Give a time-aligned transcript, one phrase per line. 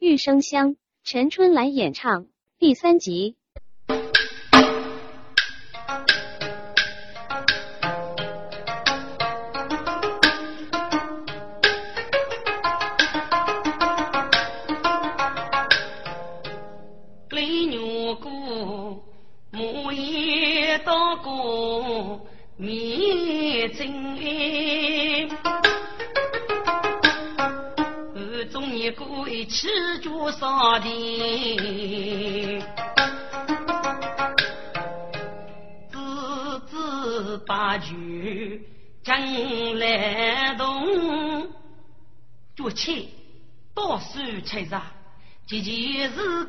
[0.00, 2.26] 玉生香，陈春兰演唱
[2.58, 3.36] 第三集。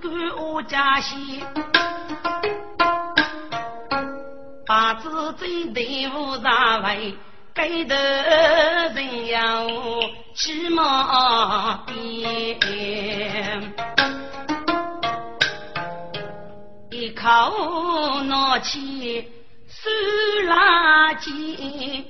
[0.01, 1.15] 件事关我家先，
[4.65, 7.15] 八字真对无上位，
[7.53, 7.95] 该头
[8.95, 9.67] 人要
[10.33, 11.93] 起码边，
[16.89, 19.29] 一口拿起
[19.67, 19.89] 手
[20.47, 22.05] 拉筋，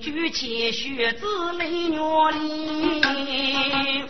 [0.00, 4.04] 举起血子泪尿淋。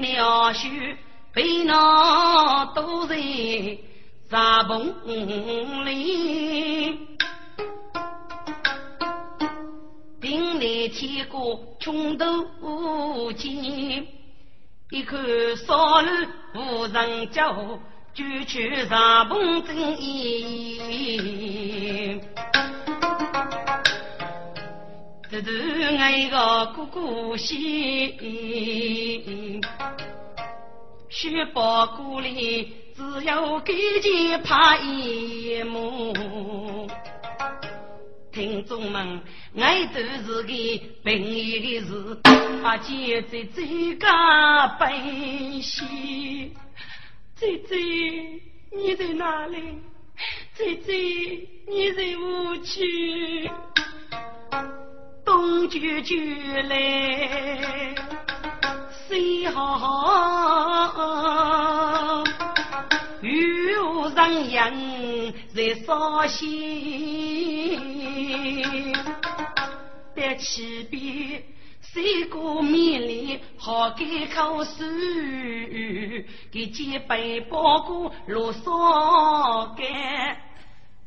[0.00, 0.96] 鸟须
[1.32, 3.16] 被那都在
[4.28, 4.92] 沙棚
[5.84, 6.98] 里，
[10.20, 14.04] 顶来天过穷途间，
[14.90, 15.16] 一口
[15.66, 16.08] 烧肉
[16.54, 17.78] 无人叫，
[18.12, 22.20] 就去沙棚争烟。
[25.30, 28.18] 这是俺个哥哥心，
[31.12, 36.88] 书包谷里只有给钱怕一幕。
[38.30, 39.20] 听众们，
[39.58, 40.52] 爱都是个
[41.02, 42.16] 平易的事，
[42.62, 44.06] 把姐在这个
[44.78, 46.52] 悲喜。
[47.34, 47.74] 姐姐，
[48.70, 49.58] 你在哪里？
[50.54, 50.92] 姐姐，
[51.66, 53.50] 你在屋去？
[55.24, 56.16] 东舅舅
[56.68, 57.94] 来，
[59.10, 59.82] 谁好？
[63.20, 63.74] 玉
[64.14, 64.72] 上阳
[65.52, 66.46] 在烧心，
[70.14, 71.42] 别起边，
[71.80, 80.40] 谁过面里好给口水，给几杯包谷落烧干，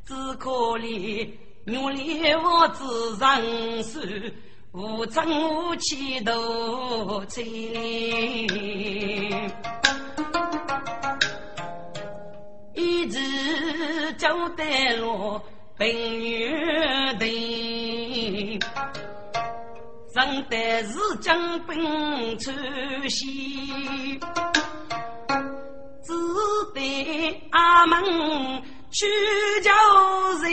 [0.04, 1.30] 只可怜。
[1.66, 4.34] 努力我自人事，
[4.76, 5.24] 无争
[5.68, 7.44] 无气斗争，
[12.74, 14.26] 一直走
[14.56, 15.40] 得路
[15.78, 15.86] 奔
[16.20, 18.58] 远的，
[20.12, 22.50] 真的是将兵出
[23.08, 24.18] 西，
[26.02, 26.12] 只
[26.74, 28.02] 得阿门。
[28.96, 29.06] 去
[29.60, 29.72] 叫
[30.44, 30.48] 人，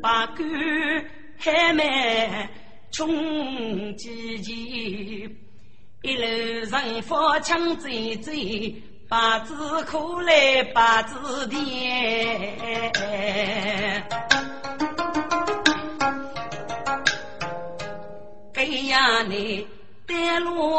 [0.00, 0.42] 八股
[1.38, 2.48] 还没
[2.90, 5.28] 冲几级，
[6.02, 8.74] 一路上佛枪追追，
[9.08, 12.56] 八字苦来八字甜，
[18.52, 19.66] 这样你
[20.06, 20.72] 带路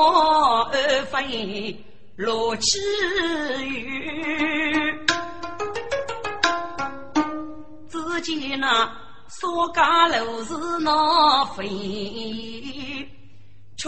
[0.72, 1.86] 而飞。
[2.18, 2.78] 落起
[3.62, 4.94] 雨，
[7.90, 8.92] 只见那
[9.30, 11.70] 沙家楼是那飞，
[13.78, 13.88] 确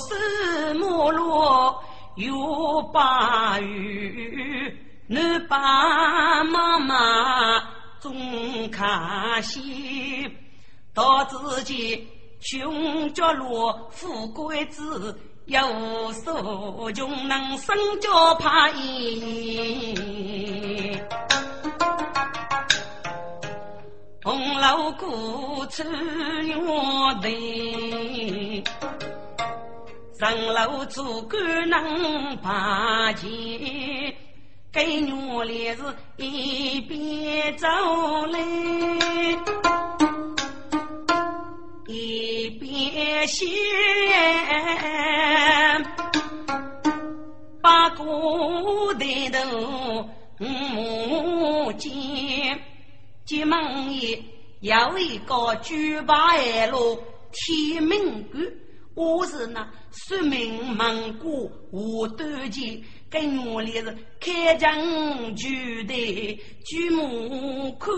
[0.00, 1.80] 实没落
[2.16, 4.76] 有把雨，
[5.06, 7.62] 你爸妈妈
[8.00, 10.28] 总看戏，
[10.92, 12.04] 到自己
[12.40, 15.16] 穷家落富贵子。
[15.46, 19.92] 有所穷，能生脚怕衣。
[24.24, 25.82] 红楼古厝
[26.44, 26.56] 院
[27.20, 27.28] 头，
[30.16, 33.28] 上楼做官能把钱。
[34.70, 35.82] 给女来是
[36.16, 37.66] 一边走
[38.26, 38.38] 来，
[41.88, 43.44] 一边写。
[47.60, 48.04] 八个
[49.00, 50.08] 抬头
[50.38, 51.90] 目见，
[53.32, 54.22] 进门里
[54.60, 55.74] 有一个九
[56.06, 56.36] 八
[56.66, 57.02] 路
[57.32, 58.52] 天命馆，
[58.94, 67.90] 我是那说明蒙古无端见，跟我里是开张举的举目看，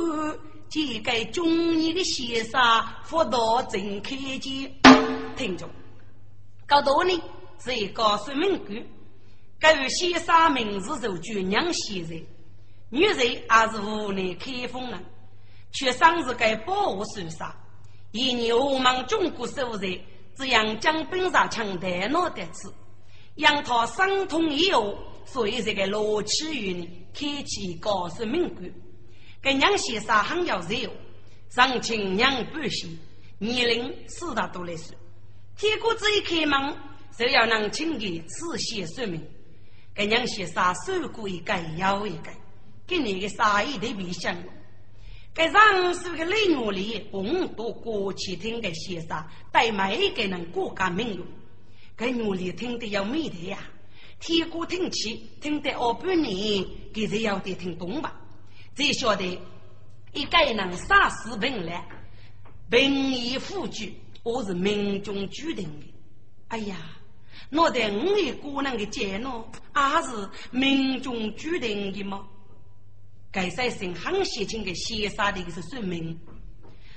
[0.69, 2.63] 借给中年的先生
[3.03, 4.71] 辅导正开机。
[5.35, 5.69] 听众，
[6.65, 7.21] 高多呢
[7.59, 8.87] 是一个说明句，
[9.59, 12.23] 该位先生名字就叫娘先生，
[12.91, 13.41] 女人也
[13.73, 15.05] 是无奈开封人，
[15.75, 17.55] 却生是该保护受伤。
[18.13, 20.01] 一年我们中国收人，
[20.37, 22.73] 只杨将兵杀枪台脑袋子，
[23.35, 28.73] 杨他伤痛以后，所以这个罗启宇呢，开启高说明句。
[29.43, 30.89] 跟娘先生很要热，
[31.51, 32.91] 上亲娘半岁，
[33.39, 34.97] 年龄四大多来岁。
[35.57, 36.77] 天哥这一开门，
[37.19, 39.23] 就要让亲的仔细说明。
[39.93, 42.35] 跟娘先生手过一改，腰一改，
[42.87, 44.37] 跟你的杀意特别像。
[45.35, 51.27] 该上是个雷女里，红多过去听个先生，对每一个人各家名用。
[51.97, 53.59] 该女里听得要美的呀，
[54.21, 58.15] 天哥听起听得二半年，给人要得听懂吧。
[58.77, 59.41] 只晓得
[60.13, 61.85] 一个人杀死平来，
[62.71, 63.93] 平易富举，
[64.23, 65.87] 我是命中注定的。
[66.47, 66.77] 哎呀，
[67.51, 69.35] 那得我一个人的结论，
[69.75, 72.29] 也是命中注定的吗？
[73.35, 76.17] 该三生很写清的先杀的是说明，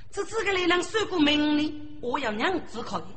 [0.08, 3.08] 这这个来人算过命呢，我要娘子考的，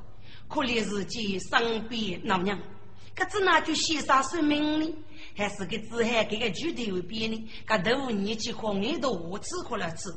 [0.48, 2.58] 可怜自己身边老娘，
[3.16, 4.96] 可这哪就写杀说明呢？
[5.38, 7.48] 还是给子海给个具体为边呢？
[7.64, 10.10] 噶头年纪和眼都我吃过了吃。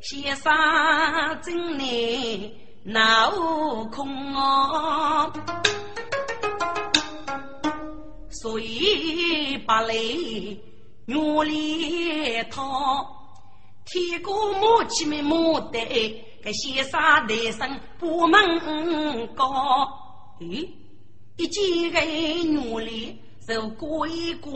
[0.00, 0.52] 先生
[1.40, 3.30] 真难闹
[3.92, 5.32] 空哦，
[8.46, 10.56] 所以把泪
[11.06, 13.04] 努力掏，
[13.84, 18.40] 天过母亲们母得，个先生的生不门
[19.34, 19.88] 高。
[20.38, 20.68] 咦，
[21.36, 24.54] 一见个女里受归公，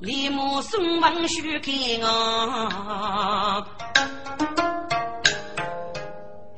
[0.00, 3.66] 李母送文书给我。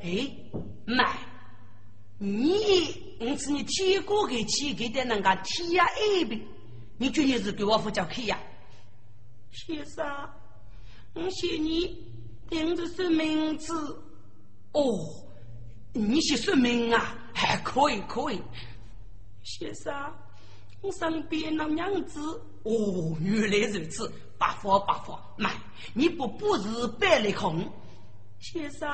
[0.03, 0.29] 哎，
[0.85, 1.05] 妈，
[2.21, 6.39] 你我是你天过给去给的那个天呀爱呗？
[6.97, 8.37] 你究竟是给我夫叫去呀？
[9.51, 10.05] 先生，
[11.13, 11.97] 我写你
[12.49, 13.73] 名字是名字。
[14.73, 14.83] 哦，
[15.93, 18.41] 你写说明啊，还可以可以。
[19.41, 19.93] 先生，
[20.81, 22.19] 我身边那娘子，
[22.63, 25.51] 哦，原来如此，八佛八佛，妈，
[25.93, 27.65] 你不不是白了空。
[28.39, 28.89] 先生，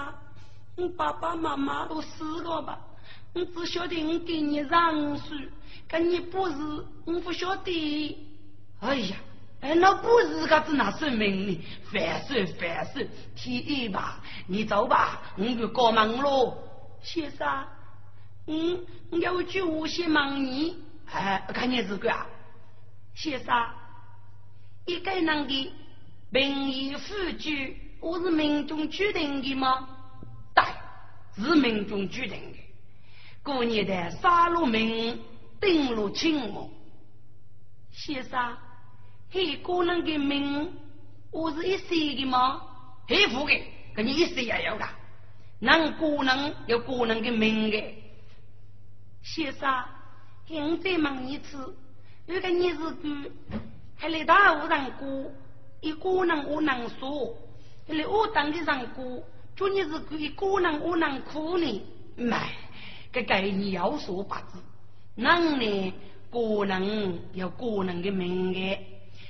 [0.78, 2.80] 我爸爸妈妈都死了吧？
[3.36, 5.38] 我只晓得我给你让岁，
[5.90, 6.56] 可你不是，
[7.06, 8.18] 我不晓得。
[8.80, 9.18] 哎呀！
[9.60, 11.62] 哎，那不是个子那说明呢？
[11.92, 13.02] 反手反手，
[13.36, 16.56] 提议吧，你走吧，我就过门喽。
[17.02, 17.66] 先生，
[18.48, 20.78] 嗯，有句话先问你，
[21.12, 22.26] 哎，看你是个啊，
[23.16, 23.54] 先生，
[24.86, 25.74] 一个人的
[26.30, 29.90] 名义富举，我是命中注定的吗？
[30.54, 30.64] 对，
[31.44, 32.65] 是命中注定的。
[33.46, 35.22] 过年的杀戮民，
[35.60, 36.68] 登陆清末，
[37.92, 38.58] 先生。
[39.30, 40.74] 嘿，个人的命，
[41.30, 42.60] 我是一岁的吗？
[43.08, 43.54] 黑富的，
[43.94, 44.86] 跟你一岁也有的。
[45.60, 47.78] 那个人有个人的命的。
[49.22, 49.86] 先生，
[50.50, 51.78] 我再问一次，
[52.26, 53.32] 如果你是个
[53.96, 55.32] 还来大屋上过，
[55.82, 57.38] 一个人我能说，
[57.90, 59.24] 来我当的上过，
[59.56, 61.84] 就你是个一个人我能哭呢？
[62.18, 62.50] 买，
[63.16, 64.62] 这个你要说八字，
[65.16, 65.94] 人呢
[66.30, 68.78] 个人有个人的命的。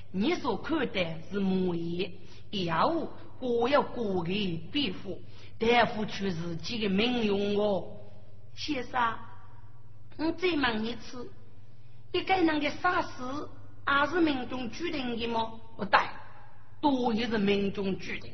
[0.09, 2.11] 你所看的是模样，
[2.65, 2.89] 要
[3.39, 5.21] 各有各的庇护，
[5.59, 7.85] 大夫出自己的命运哦。
[8.55, 9.19] 先生，
[10.17, 11.31] 我再问一次，
[12.11, 13.47] 一个人的杀死，
[13.85, 15.51] 还是民众决定的吗？
[15.77, 15.99] 不对，
[16.81, 18.33] 多也是民众决定。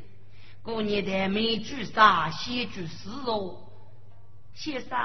[0.64, 3.68] 过年的每句杀，先句死哦。
[4.54, 4.98] 先生，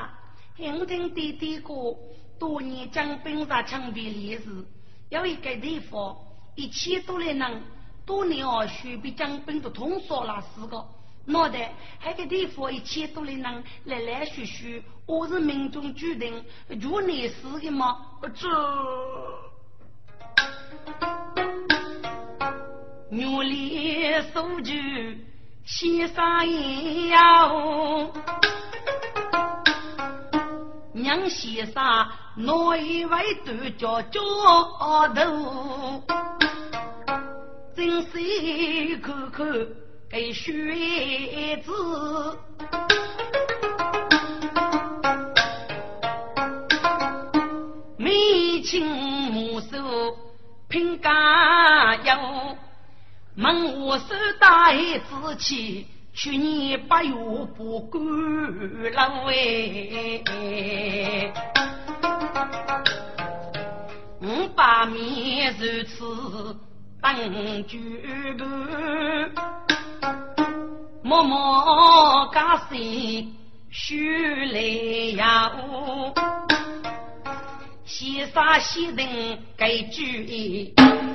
[0.58, 1.94] 我听弟弟哥
[2.38, 4.64] 多年将兵杀枪毙烈士，
[5.10, 6.16] 有一个地方。
[6.54, 7.62] 一千多来人，
[8.06, 10.82] 多年哦，学比将兵都通说了四个，
[11.26, 16.42] 脑袋还个地方一千多来人来来去去，我是命中注定，
[16.80, 17.98] 就你死的吗？
[18.34, 18.48] 这
[23.10, 25.22] 努力收据
[25.66, 27.50] 先生呀，
[31.06, 34.20] 娘先生哪一位都叫叫
[35.14, 36.02] 头。
[37.76, 39.46] 真是看看
[40.10, 41.70] 给学子，
[47.96, 49.76] 没亲母手
[50.68, 52.56] 拼家有，
[53.36, 55.86] 问我是大孩子气，
[56.18, 57.12] 去年八月
[57.58, 60.25] 不管了喂，
[64.23, 66.56] 我把面如此
[67.02, 67.14] 等
[67.66, 67.78] 酒
[68.40, 69.30] 盘，
[71.02, 73.37] 默默加薪
[73.70, 74.58] 许来
[75.23, 75.52] 呀
[77.87, 80.75] 西沙西人该注意，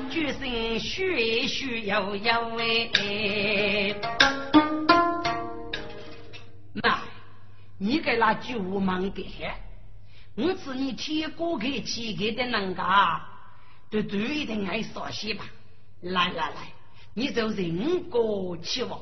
[0.10, 3.94] 举身虚虚摇摇哎。
[6.72, 7.01] 那，
[7.78, 9.51] 你给那酒忙给，
[10.36, 13.22] 我知你天过给气给的人家，
[13.90, 15.44] 就注意点爱少些吧。
[16.00, 16.56] 来来来，
[17.13, 18.98] 你就人过去吧，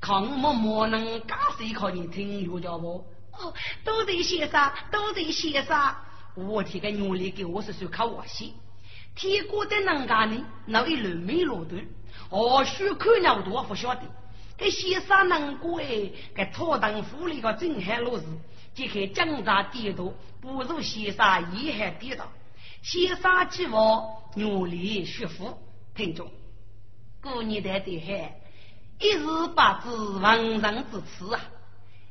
[0.00, 3.04] 看我们莫能假谁靠你听有叫不？
[3.32, 3.52] 哦，
[3.84, 5.92] 多谢先生，多谢先生。
[6.34, 8.52] 我提个努力给我是说靠我些，
[9.14, 11.76] 天过的人家呢，那一路没路途，
[12.28, 14.02] 或许看了多不晓得。
[14.56, 18.22] 给先生能过哎，给托当府里个正海落日，
[18.72, 22.26] 即可江大地多，不如先生遗海地道。
[22.82, 24.02] 先生计划
[24.36, 25.58] 努力学富，
[25.94, 26.30] 听着，
[27.20, 28.40] 过年的的海，
[29.00, 31.40] 一日八字万人之词啊！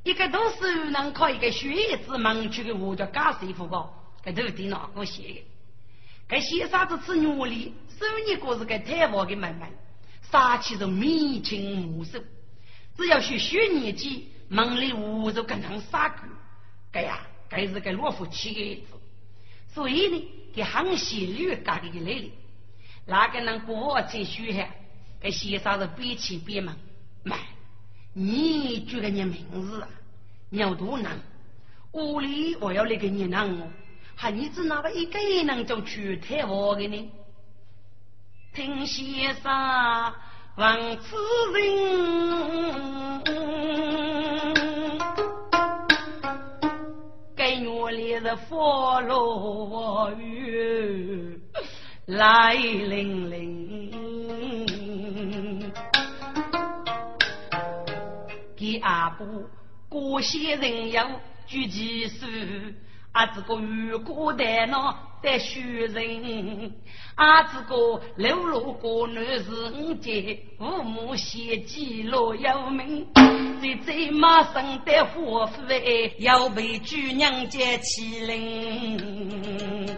[0.04, 3.90] 一个读书能靠一个学子忙去给，我家干师傅吧。
[4.24, 5.44] 给这个电脑给我写的，
[6.30, 9.68] 给写啥子吃牛里，手艺果是给台湾的妹妹，
[10.32, 12.24] 杀气是眉清目秀，
[12.96, 16.24] 只要是学年纪，门里屋就跟上杀狗，
[16.90, 18.88] 该呀，该是个老夫起的子，
[19.74, 22.30] 所以呢，给行写率干的来了，
[23.06, 24.70] 哪个能不我在学下，
[25.20, 26.74] 给写啥子边起边忙，
[27.24, 27.38] 妈，
[28.14, 29.90] 你举个你名字啊，
[30.50, 31.20] 鸟多难，
[31.92, 33.68] 屋里我要来给你让哦。
[34.24, 37.12] 还你只哪个一个人就去太我的呢？
[38.54, 40.14] 听先生
[40.56, 41.18] 问此
[41.54, 43.22] 人，
[47.36, 51.42] 该我里是佛罗雨
[52.06, 54.00] 来临临，
[58.56, 59.50] 给阿布
[59.90, 61.10] 过些人要
[61.46, 62.26] 举起手。
[63.14, 66.74] 啊，这个雨过的那得虚人，
[67.14, 73.08] 啊，这个流落过男是五姐，父母贤妻老有名，
[73.62, 75.62] 最最马生的祸福
[76.18, 79.96] 要被主娘家欺凌，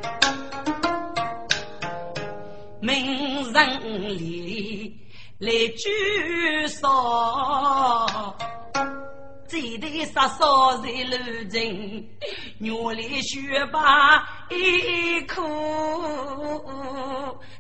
[2.81, 4.93] 名人里
[5.39, 8.36] 来举说。
[9.48, 11.18] 这对杀少在路
[11.52, 12.08] 人，
[12.60, 15.42] 月里雪把一哭，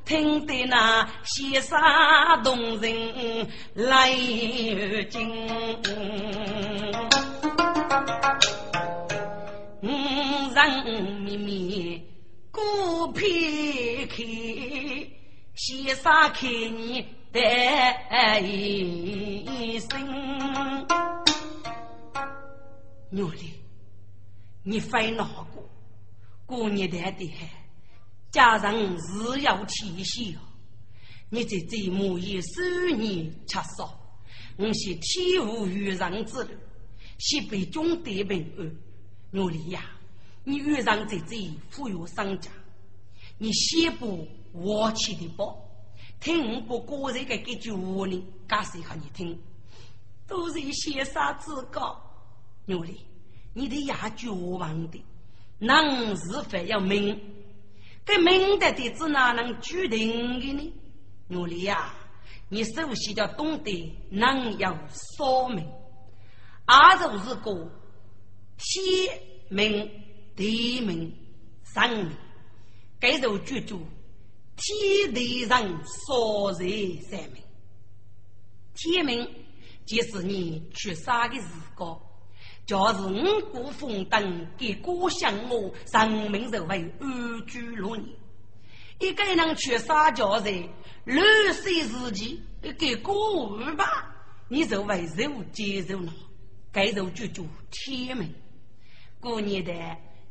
[0.03, 4.11] 听得那西沙动人来
[5.09, 5.29] 惊。
[9.81, 9.87] 五
[10.55, 12.03] 人密密
[12.51, 14.23] 过片刻，
[15.53, 17.39] 西沙看你得
[18.41, 20.85] 一生。
[23.15, 23.49] 牛的，
[24.63, 25.63] 你非哪个？
[26.45, 27.49] 过年的的还，
[28.29, 30.41] 家人是要提醒哦。
[31.29, 33.97] 你这这母也十年吃少，
[34.57, 36.49] 我是天无遇人之路，
[37.17, 38.75] 西北中得平安。
[39.31, 39.81] 牛的呀，
[40.43, 41.37] 你遇上这这
[41.69, 42.51] 富有商家，
[43.37, 45.57] 你先不我起的包，
[46.19, 49.41] 听不过这个这句话呢，解释给你听，
[50.27, 52.01] 都是先生自告。
[52.65, 53.01] 牛里，
[53.53, 55.03] 你的牙绝望的，
[55.59, 57.19] 能是非要明，
[58.05, 60.73] 这明的的子哪能决定的呢？
[61.27, 61.93] 牛里呀，
[62.49, 64.77] 你首先要懂得能要
[65.17, 65.65] 说明，
[66.65, 67.71] 二就是个
[68.57, 69.19] 天
[69.49, 69.89] 命、
[70.35, 71.15] 地命、
[71.63, 72.11] 生命，
[72.99, 73.81] 该就记住
[74.55, 76.65] 天地人所在
[77.09, 77.43] 三命。
[78.73, 79.27] 天命
[79.85, 81.99] 就是你出生的时光。
[82.65, 88.03] 就是五谷丰登，给故乡我人民社会安居乐业。
[88.99, 90.51] 一个人去撒娇在
[91.03, 92.41] 六岁时期，
[92.79, 93.85] 给过五吧，
[94.47, 96.11] 你就为受接受了，
[96.71, 98.33] 该受就叫天命。
[99.19, 99.71] 过年的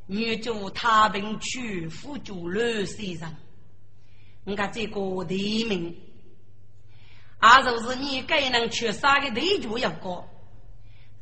[0.07, 3.37] 女主太平区副主六岁人，
[4.45, 5.97] 你看这个地名，
[7.39, 10.29] 啊，就是你该能去撒的地主要高。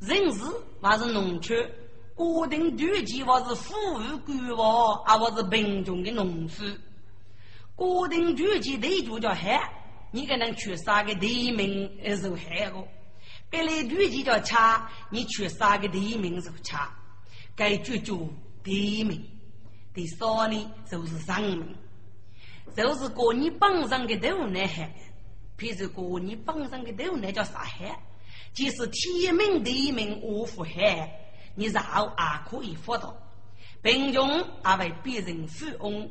[0.03, 0.45] 人事
[0.81, 1.71] 还是农村，
[2.17, 6.65] 固定地级我是富裕官王，而我是贫穷的农夫。
[7.77, 9.63] 固定地级地主叫海，
[10.11, 12.85] 你可能缺啥个地名是海个；
[13.49, 16.93] 别来地级叫差，你缺啥个地名是差。
[17.55, 18.29] 该居住
[18.65, 19.25] 地名，
[19.95, 21.77] 第三呢就是人名，
[22.77, 24.93] 就是过你榜上的头那海，
[25.57, 27.97] 譬如过你榜上的头那叫啥海？
[28.53, 31.11] 即使天命地名无福海，
[31.55, 33.15] 你然后也可以获得。
[33.81, 36.09] 贫穷也为别人富翁，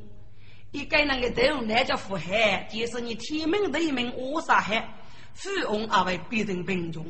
[0.71, 4.93] 一个那个头那叫福海，即使你天命地名无啥海，
[5.33, 7.05] 富翁也为别人贫穷。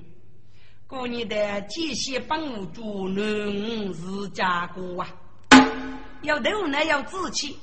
[0.86, 5.08] 过年的这些帮助能是家国啊，
[6.24, 7.58] 要头呢要志气，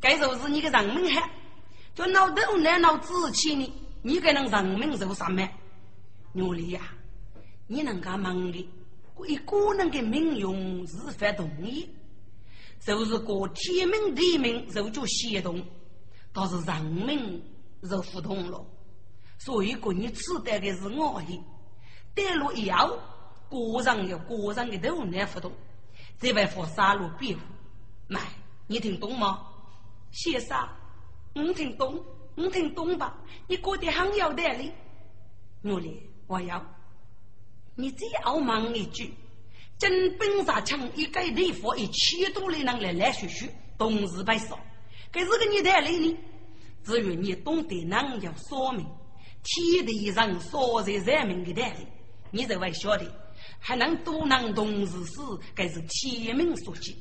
[0.00, 1.28] 该就是你个人民汉，
[1.96, 3.72] 就闹头呢闹志气呢，
[4.02, 5.46] 你该能人民受什么？
[6.32, 6.80] 努力呀！
[7.68, 8.68] 你能干忙的，
[9.28, 11.88] 一个人的命运是否同意？
[12.80, 15.62] 就是个天命地命就就协同，
[16.32, 17.42] 倒是人民
[17.82, 18.64] 就不同了。
[19.38, 21.44] 所以，过你吃得的是我的，
[22.14, 22.98] 带路以后，
[23.50, 25.52] 个人有个人的头脑不同，
[26.18, 27.44] 这外佛杀戮辩护。
[28.08, 28.20] 来，
[28.66, 29.46] 你听懂吗？
[30.10, 30.68] 先生，
[31.34, 32.02] 你听懂？
[32.34, 33.18] 你听懂吧？
[33.46, 34.72] 你过得很有道理。
[35.62, 36.64] 努力，我要。
[37.80, 39.14] 你再傲慢一句，
[39.78, 44.56] 真本杀枪一个地方一千多里人来来学学，同时被杀。
[45.12, 46.16] 可是个你太累呢，
[46.82, 48.84] 只有你懂得人要说明，
[49.44, 51.86] 天地人所在人民的道理，
[52.32, 53.06] 你才会晓得，
[53.60, 56.96] 还能都能同时死，该是天命所及。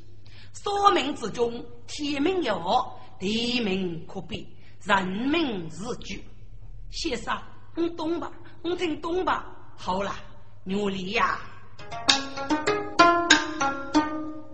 [0.64, 4.48] 说明之中，天命有好，地命可比，
[4.84, 6.22] 人命是主。
[6.92, 7.36] 先生，
[7.76, 8.32] 你懂吧？
[8.64, 9.74] 你听懂吧？
[9.76, 10.16] 好了。
[10.70, 11.40] 努力呀！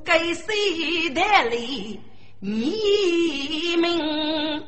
[0.05, 1.99] 给谁带来你
[3.75, 4.63] 命？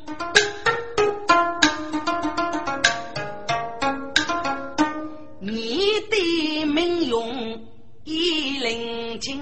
[5.40, 7.68] 你的命运
[8.06, 9.40] 已领清，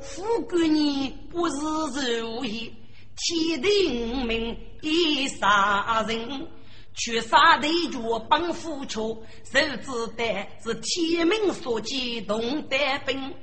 [0.00, 2.72] 富贵你不是如意，
[3.16, 3.88] 天地
[4.24, 6.46] 命已杀人。
[6.94, 10.24] 缺杀的脚帮夫出，谁知道
[10.62, 12.76] 是天命所激动的
[13.06, 13.34] 兵。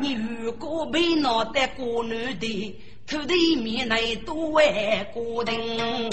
[0.00, 6.10] 你如果被脑袋过女的，头的面内都为固定。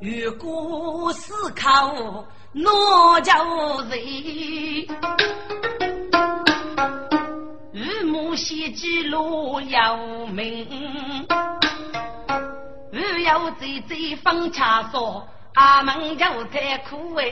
[0.00, 3.98] 如果思考哪叫人？
[7.72, 10.26] 日暮西之路有
[12.92, 12.98] 不。
[13.22, 17.24] 要在这方恰说，阿门就太苦哎，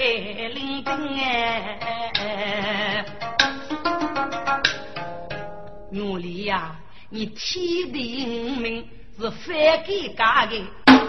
[0.54, 3.04] 领兵哎，
[5.90, 6.76] 努力呀！
[7.08, 8.24] 你天地
[8.60, 10.64] 命是反给家的，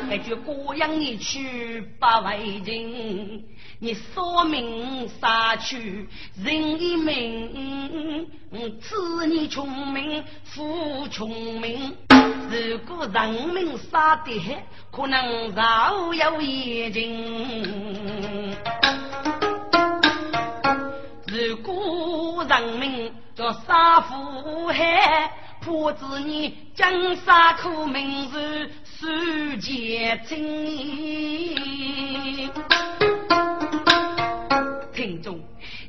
[0.09, 3.43] 那句过养你去不为人，
[3.79, 6.07] 你说明杀去
[6.43, 8.27] 人一命，
[8.81, 11.95] 子你穷命富穷命。
[12.49, 18.55] 如果人民杀的害，可能饶有一情；
[21.27, 28.69] 如果人民叫杀父害，怕子你江山苦命是
[29.01, 30.37] 世界真。
[34.93, 35.39] 听众。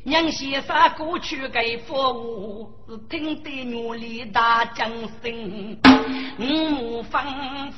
[0.03, 4.89] 娘先生过去给服务，是听得努力大将
[5.23, 5.79] 声，
[6.39, 7.23] 五分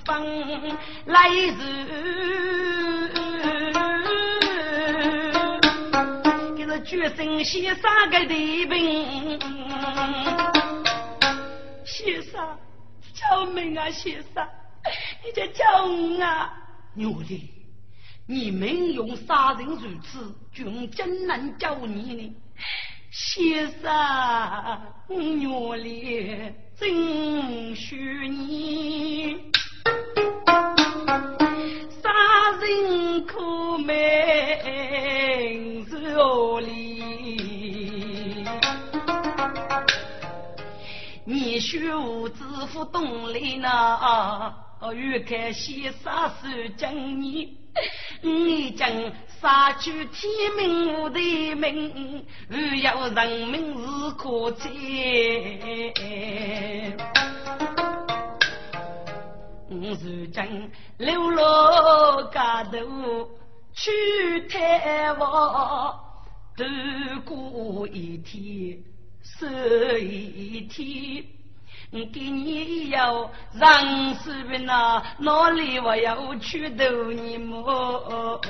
[0.04, 1.50] 分来日，
[6.56, 9.40] 给是决心先生个地兵，
[11.84, 12.56] 先生
[13.12, 13.90] 救命啊！
[13.90, 14.48] 先生，
[15.24, 16.52] 你在救我啊！
[16.94, 17.50] 努力。
[18.26, 22.34] 你命用杀人如此，君怎能救你呢？
[23.10, 23.92] 先生，
[25.08, 29.50] 我烈真许你，
[32.02, 32.10] 杀
[32.60, 38.44] 人可美是何理？
[41.26, 42.42] 你学无知
[42.72, 43.68] 府懂理呢？
[43.68, 47.56] 啊我欲看先生是真你。
[48.20, 48.86] 你将
[49.40, 51.18] 杀去天命我的
[51.54, 54.68] 命，只有人民是可哉？
[59.70, 62.38] 我如今流落街
[62.78, 63.30] 头
[63.72, 63.90] 去
[64.50, 65.98] 探望，
[66.56, 66.64] 度
[67.24, 68.78] 过一天
[69.22, 71.24] 是一天。
[71.90, 78.40] 给你要让士兵呐，哪里我要去逗你么？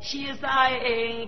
[0.00, 0.50] 先生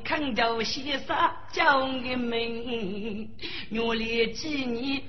[0.02, 1.16] 看着先生
[1.52, 3.28] 叫我们，
[3.72, 5.02] 我来纪念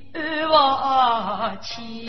[0.48, 2.08] 二七，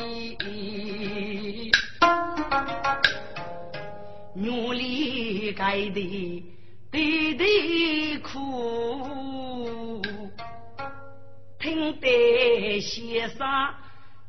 [4.35, 6.45] 努力改的
[6.93, 9.56] 弟弟苦。
[11.95, 13.39] 得先生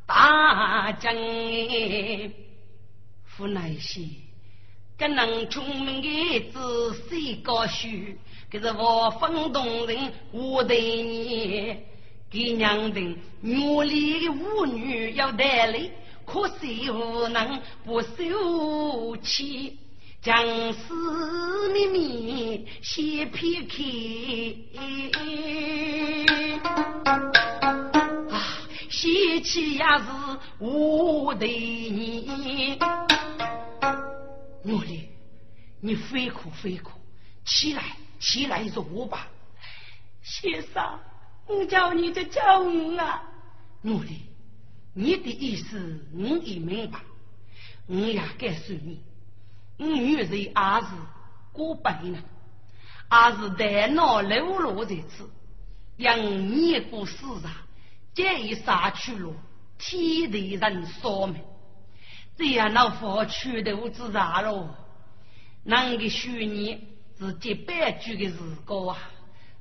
[0.05, 2.33] 大惊，
[3.39, 4.01] 无奈些，
[4.97, 8.17] 这能聪明的子谁高许？
[8.51, 11.77] 可是我风动人我对你，
[12.29, 15.89] 给娘的努力的妇女要带来，
[16.25, 19.79] 可惜无能不受气。
[20.19, 23.75] 将死秘密先撇开，
[28.99, 30.05] 天，气也是
[30.57, 32.79] 我对你。
[34.63, 35.09] 奴隶，
[35.79, 36.89] 你非哭非哭，
[37.45, 37.83] 起来
[38.19, 39.27] 起来坐吧。
[40.23, 40.99] 先生，
[41.45, 43.21] 我叫你就叫我啊。
[43.83, 44.23] 奴隶，
[44.95, 46.99] 你的意思我已明白，
[47.85, 49.03] 我也该诉你。
[49.77, 50.53] 女人也是
[51.53, 52.17] 过百呢，
[53.11, 55.29] 也是大脑流落在此，
[55.97, 57.51] 因年过世上，
[58.17, 59.31] 皆已杀去了
[59.77, 61.39] 天地人所命，
[62.35, 64.69] 这样那佛去头之啥喽？
[65.63, 66.81] 那个虚年
[67.19, 68.97] 是几百句的时光啊，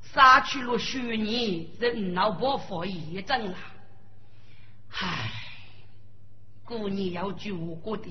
[0.00, 3.58] 杀去了虚年，人脑不复一症了。
[4.88, 5.30] 唉，
[6.64, 8.10] 过年要救过的。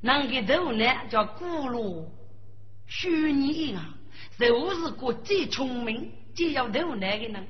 [0.00, 2.06] 那个头呢叫咕噜，
[2.86, 3.94] 虚拟啊，
[4.38, 7.46] 就是个最聪明、最有头脑的人，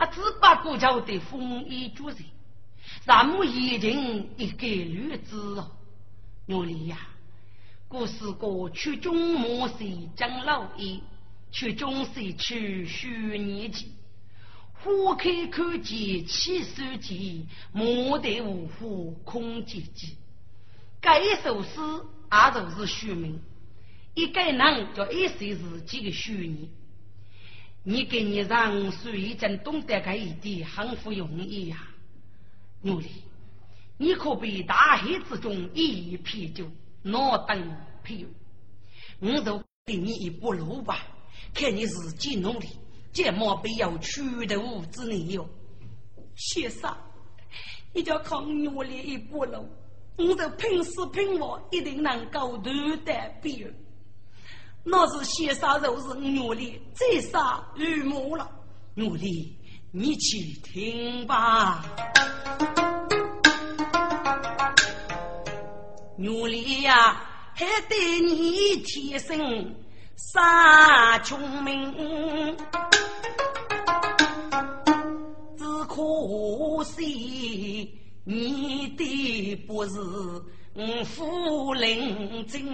[0.00, 2.24] 啊，只把国家的丰衣足食，
[3.04, 5.70] 咱们已经一概率知哦。
[6.46, 6.96] 努力呀，
[7.86, 11.00] 故事过去中莫谁长老爷，
[11.52, 13.92] 去中谁去虚拟记，
[14.72, 20.16] 花开可见起手机，莫得无虎空姐姐。
[20.98, 21.68] 该一首诗
[22.32, 23.38] 也就是虚名，
[24.14, 26.70] 一个人叫一首自己的虚拟。
[27.82, 31.78] 你给你让水已经懂得这一点，很不容易呀，
[32.82, 33.08] 努力。
[33.96, 36.66] 你可比大海之中一啤酒，
[37.02, 38.26] 哪等啤
[39.18, 41.06] 我都给你一步路吧，
[41.54, 42.68] 看你自己努力，
[43.12, 45.48] 这莫必要取头之内哟。
[46.36, 46.94] 先生，
[47.94, 49.68] 你就靠努力一步路。
[50.16, 52.72] 我都拼死拼活，一定能够夺
[53.04, 53.74] 得别人。
[54.82, 58.50] 那是先杀肉是奴隶，再杀玉母了。
[58.94, 59.56] 奴隶，
[59.92, 61.84] 你去听吧。
[66.16, 67.22] 奴隶呀，
[67.54, 69.74] 还得你天生
[70.16, 72.56] 傻聪明，
[75.56, 77.96] 只可惜。
[78.24, 79.98] 你的不是
[80.74, 82.68] 我夫人精，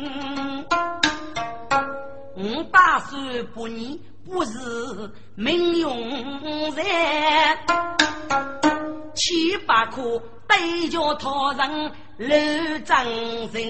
[2.34, 5.96] 我打算不你不是命用
[6.72, 6.84] 人，
[9.14, 13.04] 七八颗对着他人楼长
[13.52, 13.62] 人，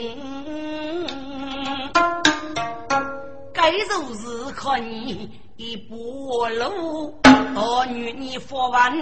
[3.52, 7.18] 该做是靠你一步路。
[7.54, 8.92] 儿女，你佛完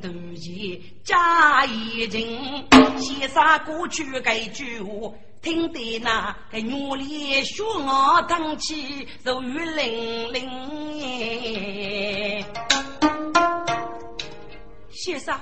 [0.00, 2.66] 头前加一斤，
[2.96, 12.42] 先生过去该句话，听得那个女里血我腾起，如雨淋淋。
[14.90, 15.38] 先生，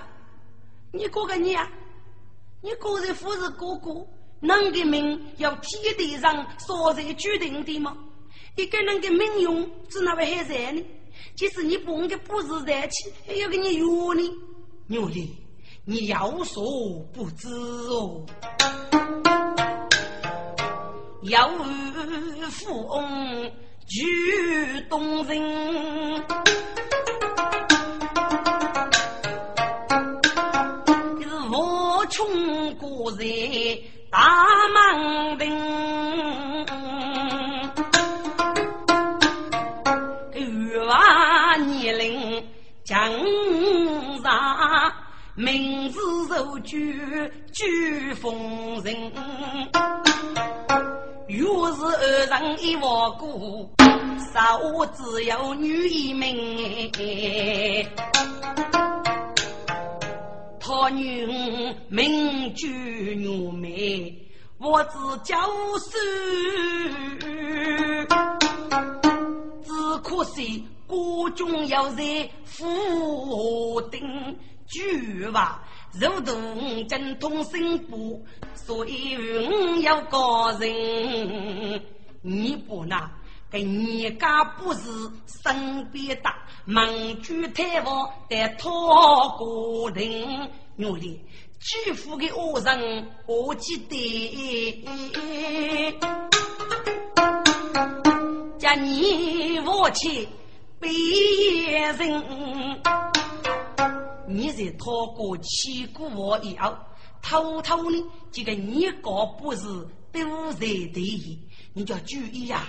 [0.92, 1.64] 你哥个娘，
[2.60, 4.04] 你个人夫是哥哥，
[4.40, 7.96] 能个命要天地上所在决定的吗？
[8.56, 10.82] 一个人的命运是哪位还在呢？
[11.34, 14.32] 即使你不给不是热气，还要给你约呢。
[14.86, 15.36] 牛的，
[15.84, 16.64] 你有所
[17.12, 18.24] 不知哦。
[21.22, 21.38] 有
[22.50, 23.52] 富翁
[23.86, 25.38] 举动人，
[31.20, 33.78] 是我穷过人
[34.10, 35.85] 大忙人。
[42.86, 42.96] 江
[44.22, 44.92] 上
[45.34, 46.96] 名字受举
[47.52, 49.12] 举封人，
[51.28, 53.68] 若是二人一窝姑，
[54.32, 54.60] 少
[54.94, 57.84] 只有女一名。
[60.60, 61.26] 他女
[61.88, 64.16] 名居女美，
[64.58, 64.90] 我只
[65.24, 65.36] 教
[65.80, 65.98] 书，
[69.64, 75.62] 只可惜国中要在府定居吧。
[75.98, 78.22] 肉同精通心部，
[78.54, 81.82] 所以我要高人。
[82.20, 83.10] 你不拿，
[83.50, 84.90] 跟你家不是
[85.42, 90.50] 身边大，门居太房得讨个人。
[90.76, 91.18] 努力，
[91.58, 94.84] 巨富的恶人我记得，
[98.58, 100.28] 叫你我去
[100.80, 100.90] 别
[101.92, 102.82] 人。
[104.28, 106.76] 你在讨过七股我以后，
[107.22, 109.66] 偷偷的这个你搞不是
[110.12, 111.38] 都在第一，
[111.72, 112.64] 你就要注意呀，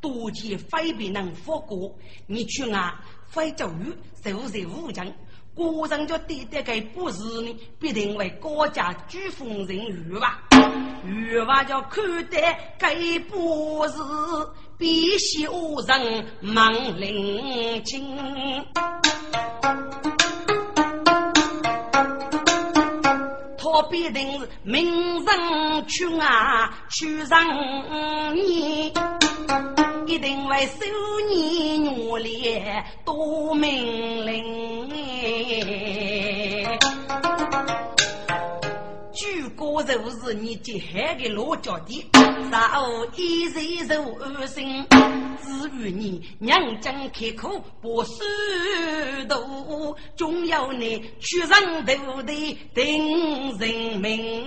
[0.00, 1.94] 多见非别人发过，
[2.26, 3.94] 你去啊非教育
[4.24, 5.06] 受在无疆，
[5.54, 10.48] 果人就对待个不是呢，必定为国家举封人鱼吧，
[11.04, 12.94] 鱼吧就看待该
[13.28, 13.94] 不是
[14.78, 18.16] 必须人忙领情。
[23.64, 27.42] 我必定是名人去啊，去上
[28.34, 28.92] 你，
[30.06, 30.84] 一定会收
[31.30, 32.62] 你努力
[33.02, 36.01] 多命令。
[39.72, 42.04] 举国就是你接海的落脚地，
[42.50, 44.86] 然后一人受二心。
[45.42, 48.22] 至于你娘真开口不收
[49.28, 54.44] 徒，总要你去上头的定人命。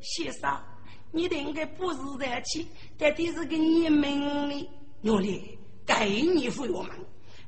[0.00, 0.60] 先生，
[1.12, 2.66] 你应该不是在气，
[2.98, 4.68] 到底是个你命的
[5.02, 5.56] 努力，
[5.86, 6.90] 该你服我们。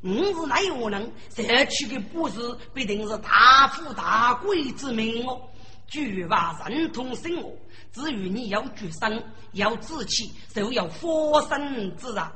[0.03, 1.12] 我是哪有人？
[1.31, 5.41] 社区的不是必定是大富大贵之命哦，
[5.87, 7.57] 举法人同生活。
[7.93, 12.33] 至于你要举身，要志气，就要佛身之啊。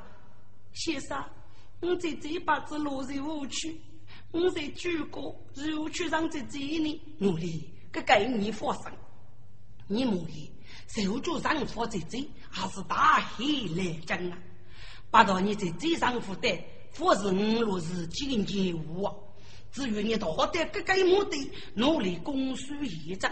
[0.75, 1.25] 先生，
[1.81, 3.81] 我在这把子落入误区，
[4.31, 8.93] 我在举过入去上在这里努力，给给你发生，
[9.89, 10.53] 你努力
[10.87, 14.39] 受住上佛在这，还是大喜来争啊！
[15.11, 16.57] 把到你在这上负担。
[16.99, 19.09] 或是五六日经济务，
[19.73, 23.31] 至于你到底各个目的，努力公输义政，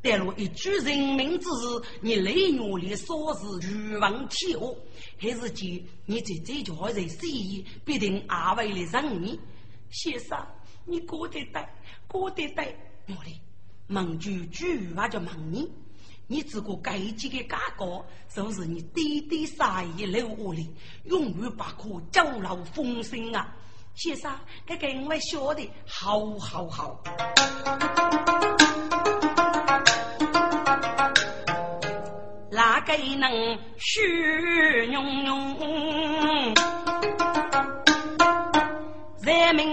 [0.00, 4.58] 带入一举人民之事，你内努力说是欲望天下，
[5.18, 9.38] 还是见你在这家人生意必定阿为了人民？
[9.90, 10.38] 先生，
[10.84, 11.66] 你过得对，
[12.06, 13.34] 过得对，努力，
[13.88, 15.68] 问句句话就问你。
[16.32, 20.64] 你只顾该几个价格，就是你滴滴杀意留下来，
[21.06, 23.52] 永远不可走漏风声啊！
[23.96, 24.30] 先生，
[24.64, 27.02] 这个我晓得，好好好。
[32.52, 34.00] 哪个能虚
[34.86, 36.54] 庸庸？
[39.22, 39.66] 人民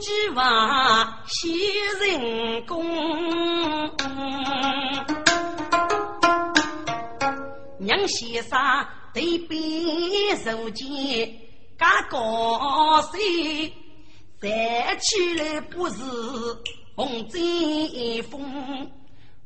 [0.00, 1.48] 计划先
[2.00, 2.84] 人工。
[7.88, 8.60] 娘先生
[9.14, 9.58] 对边
[10.44, 10.86] 受见，
[11.78, 13.72] 嘎高兴，
[14.42, 15.96] 站起来不是
[16.94, 17.40] 红阵
[18.30, 18.90] 风，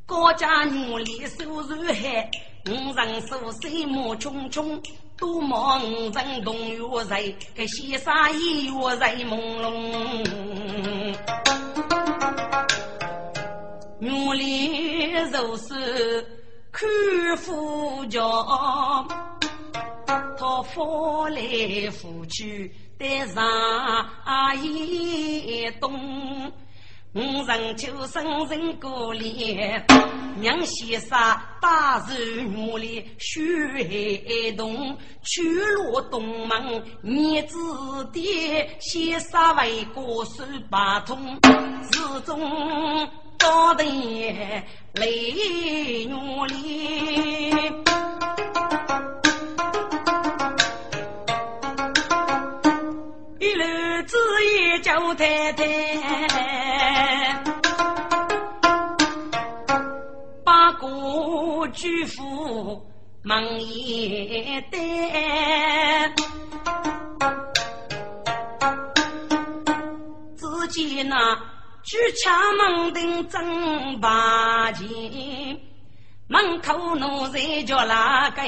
[0.04, 2.28] 高家努力收入海，
[2.66, 4.82] 五人手水马匆匆，
[5.16, 6.78] 多忙五人同月
[7.08, 11.16] 人，给先生一月人朦胧，
[14.00, 16.41] 努力如是。
[16.72, 16.88] 看
[17.36, 18.18] 夫家，
[20.38, 21.42] 他翻来
[21.90, 23.44] 覆去得上
[24.64, 26.50] 一动。
[27.14, 29.84] 五人就生人过脸，
[30.40, 31.10] 娘先生
[31.60, 32.14] 大手
[32.50, 36.58] 努力学动，去落东门，
[37.02, 37.58] 儿子
[38.14, 41.38] 爹先生为国手把通，
[41.92, 42.40] 始终。
[43.42, 43.84] 高头
[44.94, 47.50] 泪努力，
[53.40, 53.64] 一路
[54.06, 54.16] 子
[54.54, 55.64] 也叫太太，
[60.44, 60.86] 八个
[61.74, 62.80] 巨富
[63.24, 64.80] 忙一担，
[71.92, 74.88] 举枪门定争霸前，
[76.26, 78.42] 门口奴才叫哪个？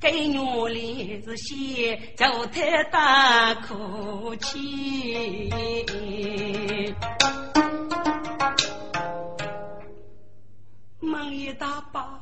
[0.00, 5.48] 给女里是先就太大哭泣。
[10.98, 12.20] 忙一大把，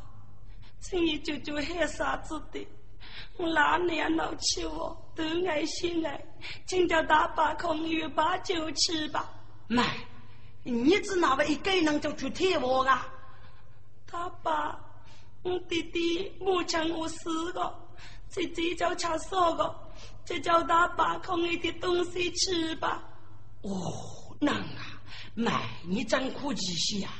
[0.83, 2.69] 趁你舅舅喊啥子的？
[3.39, 6.23] 我哪年闹起我，都爱心爱，
[6.67, 9.27] 请叫大把空鱼把酒吃吧。
[9.69, 9.85] 妈，
[10.63, 13.09] 你只那么一个人就去贴我啊？
[14.11, 14.79] 大爸。
[15.43, 17.75] 我弟弟母亲我四个，
[18.29, 19.75] 姐姐叫吃少个，
[20.43, 23.03] 叫他把空一点东西吃吧。
[23.63, 25.01] 哦，能啊，
[25.35, 27.13] 妈，你真可气些啊！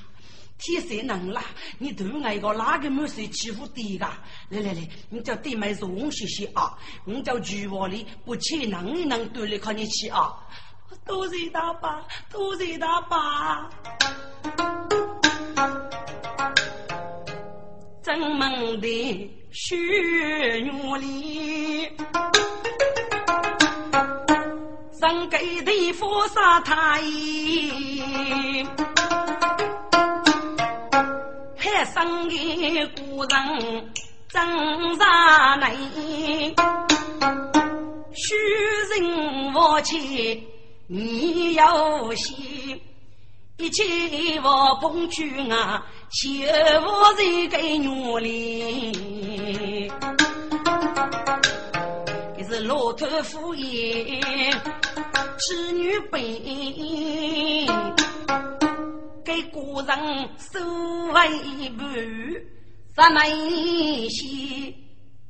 [0.59, 1.43] 天色冷了，
[1.79, 4.05] 你都爱个哪个没事欺负弟个？
[4.51, 6.79] 来来来，你叫弟妹松些些啊！
[7.07, 10.47] 我叫菊花里不切能一能对来看你去啊！
[11.11, 13.69] 多谢大爸，多谢大爸。
[18.01, 21.97] 正门的雪女里，
[24.93, 27.03] 上给的佛沙太，
[31.57, 33.93] 海上的古人
[34.29, 35.05] 正在
[35.57, 36.55] 内，
[38.15, 38.37] 虚
[39.01, 40.41] 人我前
[40.93, 42.81] 你要信。
[43.59, 43.85] 一切
[44.43, 46.51] 我捧去啊，媳妇
[47.17, 49.93] 在给女里，
[52.37, 54.19] 这是骆驼夫爷，
[55.39, 56.21] 织女本，
[59.23, 60.59] 给古人收
[61.13, 61.87] 为伴，
[62.97, 64.75] 啥内些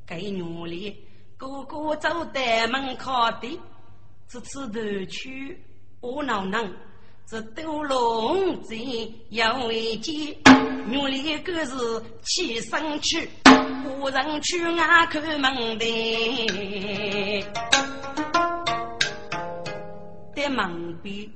[0.07, 0.97] 给女里，
[1.37, 3.61] 哥哥走在门口的，
[4.31, 5.59] 此次头去
[6.01, 6.73] 我恼能。
[7.29, 8.77] 是斗龙阵
[9.29, 10.15] 要为见，
[10.89, 11.77] 女里个是
[12.25, 13.29] 起身去，
[13.85, 17.45] 无人去外看门的，
[20.35, 21.31] 在门边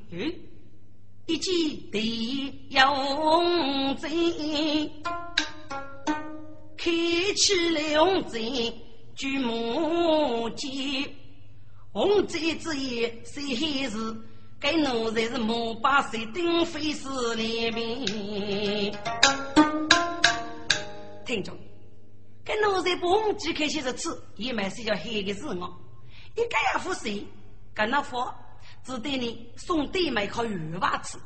[1.27, 1.55] 一见
[1.93, 4.11] 地要红阵，
[6.77, 6.91] 开
[7.37, 8.43] 起来红阵
[9.15, 10.69] 举目见，
[11.95, 13.55] 红阵之夜谁
[13.89, 14.17] 是？
[14.59, 18.05] 该奴才是木把谁顶飞死里面？
[21.25, 21.57] 听着，
[22.45, 25.81] 该奴才不忘记开些日子，也蛮是要黑的是我。
[26.35, 27.25] 一该要付谁？
[27.73, 28.17] 跟那付，
[28.85, 31.17] 只得你送弟妹烤鱼娃吃。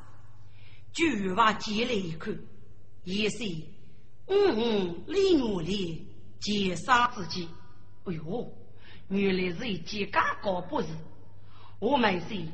[0.98, 2.31] 鱼娃接了一口，
[3.04, 3.38] 也是
[4.26, 6.07] 嗯嗯，李努力
[6.40, 7.48] 接杀自己。
[8.04, 8.52] 哎呦，
[9.08, 10.88] 原来是一件干高不是？
[11.78, 12.46] 我没是。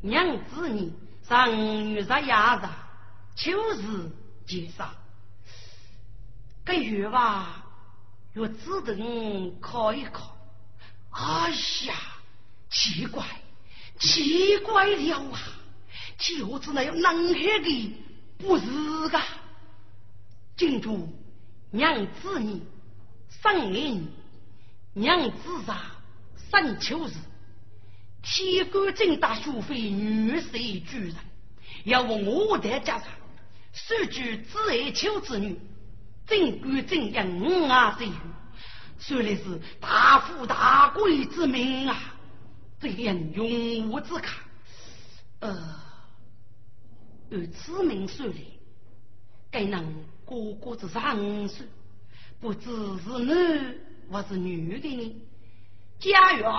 [0.00, 0.92] 娘子你
[1.28, 2.68] 上女日压着，
[3.34, 4.10] 秋日
[4.46, 4.94] 结杀。
[6.64, 7.64] 个月吧
[8.34, 10.36] 要只等考一考。
[11.10, 11.50] 哎
[11.86, 11.94] 呀，
[12.70, 13.24] 奇怪，
[13.98, 15.38] 奇怪了啊！
[16.16, 17.96] 就是那有能黑的
[18.38, 19.20] 不是个？
[20.56, 21.08] 记住，
[21.70, 22.62] 娘子你
[23.42, 24.06] 上年
[24.92, 25.76] 娘子上
[26.50, 27.12] 上秋日。
[28.22, 31.14] 天官正大书非女婿居人，
[31.84, 33.08] 要问我的家长，
[33.72, 35.56] 数据子爱秋子女，
[36.26, 38.10] 正官正应啊谁？
[38.98, 42.14] 说的是大富大贵之名啊，
[42.80, 44.42] 这样永无之卡。
[45.38, 45.80] 呃，
[47.30, 48.36] 按此名算来，
[49.50, 51.64] 该能哥哥之上岁，
[52.40, 53.74] 不知是男
[54.10, 55.22] 或是女的呢？
[55.98, 56.52] 家园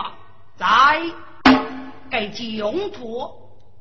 [0.58, 1.02] 在。
[2.12, 3.30] 该其用途，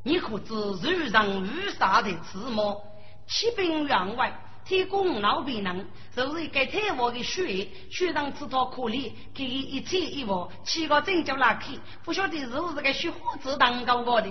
[0.03, 2.79] 你可知日上雨洒的字幕？
[3.27, 14.29] 骑兵员外，天公老兵人，就是该太王的血，血上制造可怜，给一切一物，七个真叫拉去，不晓得是不是个雪花子当高高的？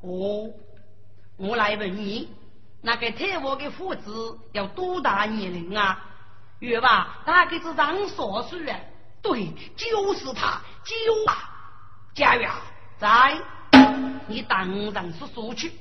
[0.00, 0.48] 哦，
[1.36, 2.30] 我来问你，
[2.80, 6.02] 那个太王的父子要多大年龄啊？
[6.60, 8.80] 月吧，大概是上少岁啊？
[9.22, 11.50] 对，就是他，就啊，
[12.14, 12.50] 家园。
[12.98, 13.36] 在，
[14.26, 15.72] 你当然是说去，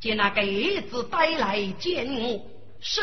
[0.00, 2.40] 见那个儿子带来见我。
[2.80, 3.00] 是，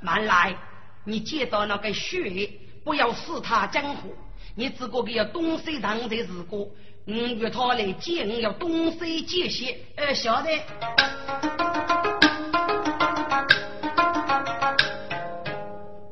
[0.00, 0.56] 慢来，
[1.04, 2.50] 你见到那个血，
[2.84, 4.14] 不要使他江湖。
[4.54, 6.68] 你只顾给要东西当的事过，
[7.06, 9.76] 嗯，约他来见，要东西解些。
[9.96, 10.50] 呃，晓得。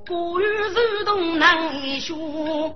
[0.05, 2.75] 古语如动难说。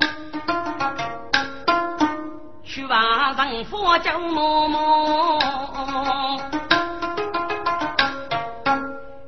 [2.64, 6.41] 去往人佛叫嬷嬷，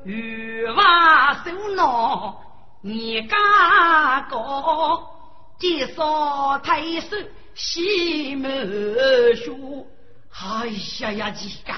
[0.05, 2.41] 欲望手恼
[2.83, 3.37] 你家
[4.31, 5.03] 高，
[5.59, 7.17] 介绍太守
[7.55, 9.87] 西门书，
[10.31, 10.67] 哎
[11.01, 11.73] 呀呀，几个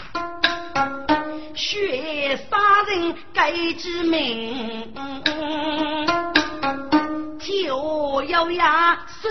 [1.54, 2.58] 血杀
[2.88, 4.92] 人该之名，
[8.40, 9.28] 跳咬牙手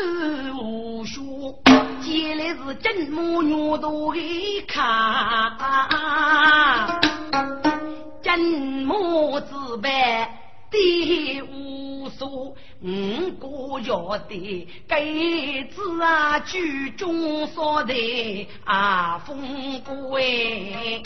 [0.61, 1.59] 无数，
[1.99, 5.57] 接来是真母女都一看，
[8.21, 10.35] 真母自白。
[10.71, 13.91] 的无数五个月
[14.29, 21.01] 的给子啊，居中说的啊，风贵，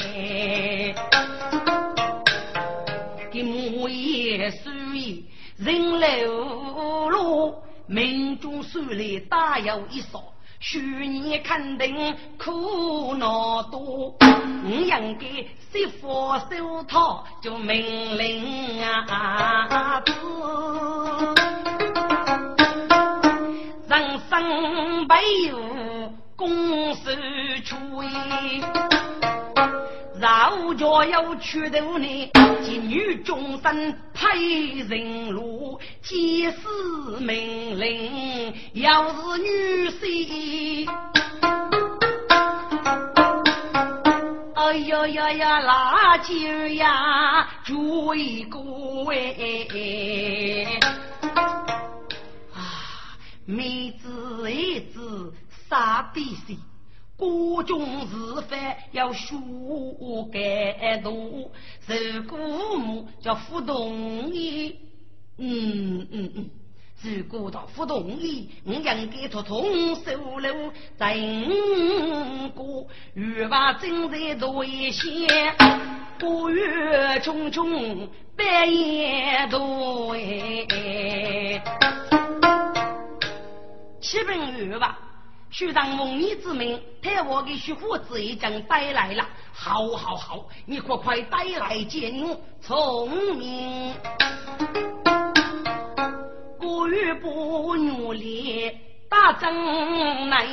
[3.32, 5.26] 给母爷输赢，
[5.56, 10.24] 人流落，命中手里大有一扫。
[10.60, 15.28] 去年肯定苦恼多，我应该
[15.74, 20.14] 媳妇手套就命令啊子，
[23.90, 25.16] 人生没
[25.50, 25.60] 有
[26.38, 27.76] 公事处。
[30.24, 32.32] 老家要去头呢，
[32.64, 36.58] 金女终身配人路，即使
[37.20, 40.90] 命令要是女婿，
[44.56, 46.34] 哎呀呀呀，那就
[46.70, 48.60] 呀注意个
[49.12, 50.80] 哎，
[52.56, 55.34] 啊，妹子儿子
[55.68, 56.56] 傻逼些。
[57.16, 58.58] 国中是非
[58.92, 59.36] 要学
[60.32, 61.52] 改读，
[61.86, 62.38] 如果
[62.78, 64.80] 母叫不同意，
[65.38, 66.50] 嗯嗯嗯，
[67.02, 75.54] 如果他不同意，我应该托同手路，整个欲把正在多一些，
[76.18, 81.62] 不月匆匆半夜多哎，
[84.02, 85.13] 七本月吧。
[85.54, 89.24] 徐当蒙你之命，太我给徐虎子一将带来了。
[89.54, 92.42] 好，好，好，你快快带来见我。
[92.60, 93.94] 聪明，
[96.60, 98.76] 不语不努力，
[99.08, 100.44] 打正来。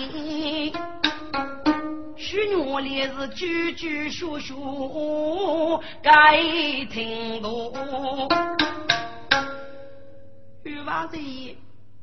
[2.15, 6.43] 徐努力是句句说说该
[6.91, 8.29] 听懂。
[10.63, 11.17] 玉娃子，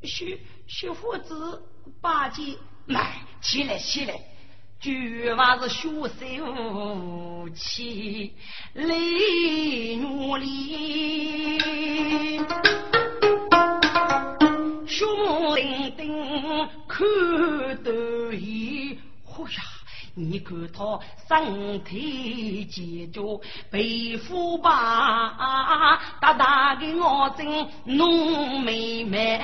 [0.02, 1.62] 徐徐虎子
[2.00, 2.56] 八戒。
[2.88, 4.14] 来，起来，起来！
[4.80, 8.32] 绝娃是学手起
[8.74, 8.84] 来
[10.00, 11.58] 努力，
[14.86, 17.04] 胸顶顶看
[17.82, 18.77] 得意，
[20.20, 20.98] 你看他
[21.28, 23.38] 身体健壮，
[23.70, 24.68] 皮肤白，
[26.20, 26.96] 大大的眼
[27.36, 29.40] 睛浓眉眉，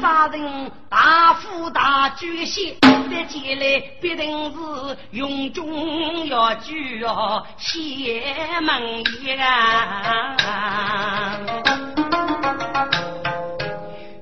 [0.00, 2.76] 杀人大富大巨蟹，
[3.10, 8.22] 再起来必定是用中药具哦，邪
[8.60, 9.02] 门
[9.40, 10.36] 啊！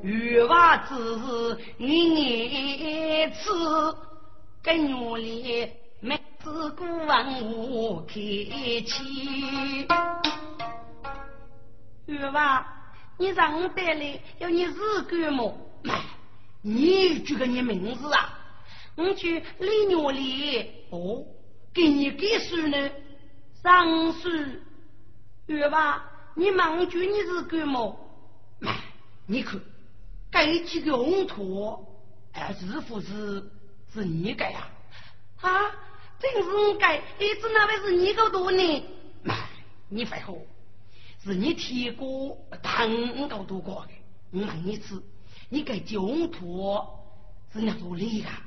[0.02, 3.50] 玉娃子你吃
[4.62, 5.68] 更努力。
[6.04, 7.06] 每次过问
[7.60, 9.86] 我客气，
[12.06, 12.66] 月娃，
[13.18, 15.56] 你让我带来要你自干么？
[16.60, 18.36] 你这个你名字啊？
[18.96, 21.24] 我去李娘里哦，
[21.72, 22.90] 给你给书呢，
[23.62, 24.28] 上书。
[25.46, 26.02] 月娃，
[26.34, 27.96] 你忙句你是干么？
[29.26, 29.60] 你看，
[30.32, 31.86] 该几个红土，
[32.32, 33.48] 哎，是不是
[33.94, 34.66] 是你的呀？
[35.42, 35.50] 啊？
[36.22, 38.84] 真是我该，一直那位是你个多呢？
[39.88, 40.32] 你废话，
[41.24, 43.92] 是你提过谈够多过的。
[44.30, 45.02] 我问你次，
[45.48, 46.80] 你该中途
[47.52, 48.40] 是那多厉害？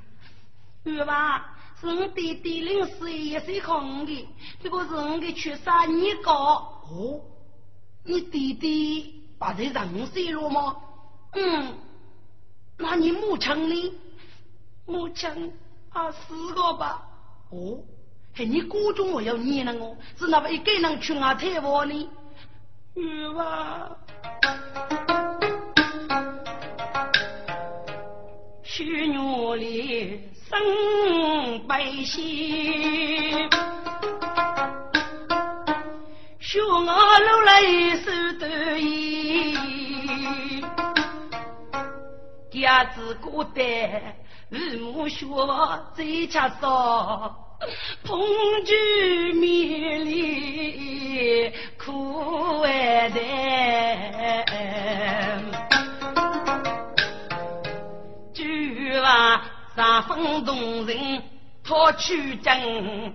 [0.86, 1.54] 对吧？
[1.82, 4.28] 是我弟弟临时也是空的，
[4.64, 6.32] 这个是我的缺杀你个。
[6.32, 7.22] 哦，
[8.06, 10.78] 你弟弟把这人死了吗？
[11.34, 11.78] 嗯，
[12.78, 13.94] 那你母亲呢？
[14.86, 15.54] 母亲
[15.90, 17.06] 啊，死了吧？
[17.56, 17.80] 哦，
[18.36, 22.10] 嘿，你高中我要念了我，是那么一个人去啊太我呢？
[22.96, 23.90] 玉娃，
[28.62, 33.50] 去年里生百姓，
[36.40, 36.86] 学我路
[37.46, 37.62] 来
[38.02, 39.56] 手得意，
[42.52, 43.64] 家子孤单。
[44.48, 45.26] 日暮雪
[45.96, 47.36] 最恰少，
[48.04, 48.20] 同
[48.66, 53.20] 居面里苦哀叹。
[58.34, 59.42] 举娃
[59.76, 61.24] 杀风动人，
[61.64, 63.14] 他去争，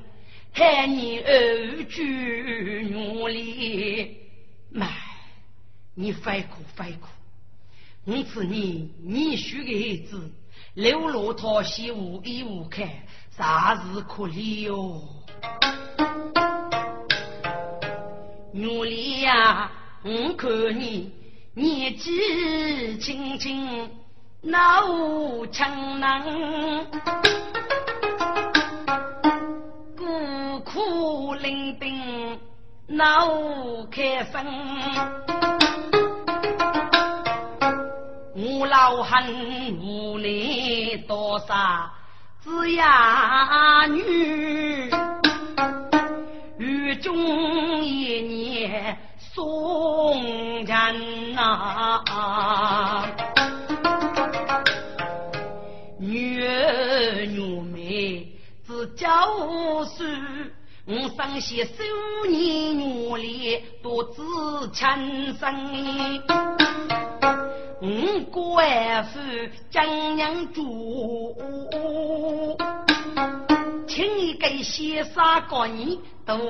[0.53, 4.17] 害你儿居女里。
[4.71, 4.89] 妈，
[5.95, 7.09] 你犯苦犯苦，
[8.05, 10.31] 我是你你许的孩子，
[10.75, 12.83] 流落他乡无依无靠。
[13.41, 15.01] 大事可怜哟？
[18.53, 19.71] 努力呀，
[20.05, 21.11] 我看你
[21.55, 23.91] 年纪轻轻。
[24.43, 26.87] 那无强能，
[29.97, 32.39] 孤苦伶仃
[32.89, 33.27] 脑
[33.91, 34.45] 开分，
[38.35, 39.25] 我老汉
[39.81, 41.91] 无奈多少
[42.43, 44.91] 子呀女，
[46.57, 52.03] 雨中一年送人呐。
[55.99, 58.27] 女儿女妹
[58.63, 59.07] 自教
[59.85, 60.03] 书，
[60.87, 61.73] 我生些少
[62.29, 64.23] 年努力独自
[64.73, 66.21] 亲生。
[67.81, 69.19] 我官府
[69.71, 71.37] 将娘主，
[74.01, 76.41] 请你给先生过年动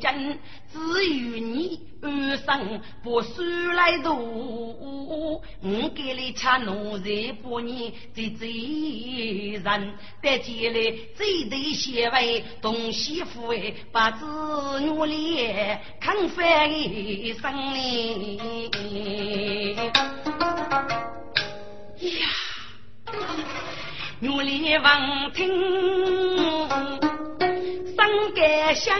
[0.00, 0.36] 真，
[0.72, 3.44] 只有你二生不输
[3.76, 4.10] 来度。
[5.62, 8.44] 我给你吃奴才不你这这
[9.62, 10.74] 人，得起来
[11.16, 12.16] 这对媳妇
[12.60, 14.26] 东媳妇哎，把子
[14.80, 15.46] 女里
[16.00, 17.52] 看翻一生
[22.00, 22.28] 呀，
[24.20, 25.48] 努力望听，
[27.96, 28.98] 生感想，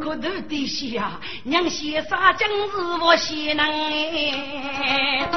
[0.00, 2.50] 可头的下娘先生今日
[3.00, 5.30] 我先能哎，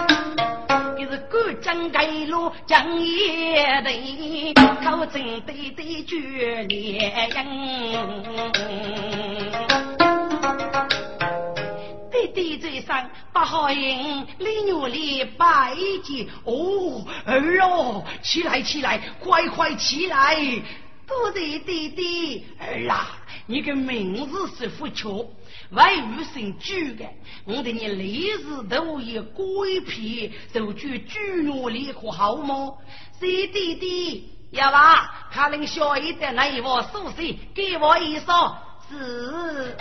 [0.97, 6.65] 是赶江盖路江也得，口真对对绝
[12.17, 20.35] 烈地嘴上不好应，李牛里拜见哦，儿哦，起来起来，快快起来！
[21.05, 23.07] 多谢弟弟儿啊，
[23.45, 25.29] 你的名字是福秋，
[25.71, 27.05] 外语姓朱的，
[27.45, 32.73] 我对你历史都有规皮，就去朱牛里可好吗？
[33.19, 38.57] 谢弟弟，要吧，他能小一点那一窝数岁，给我一双，
[38.89, 39.77] 是。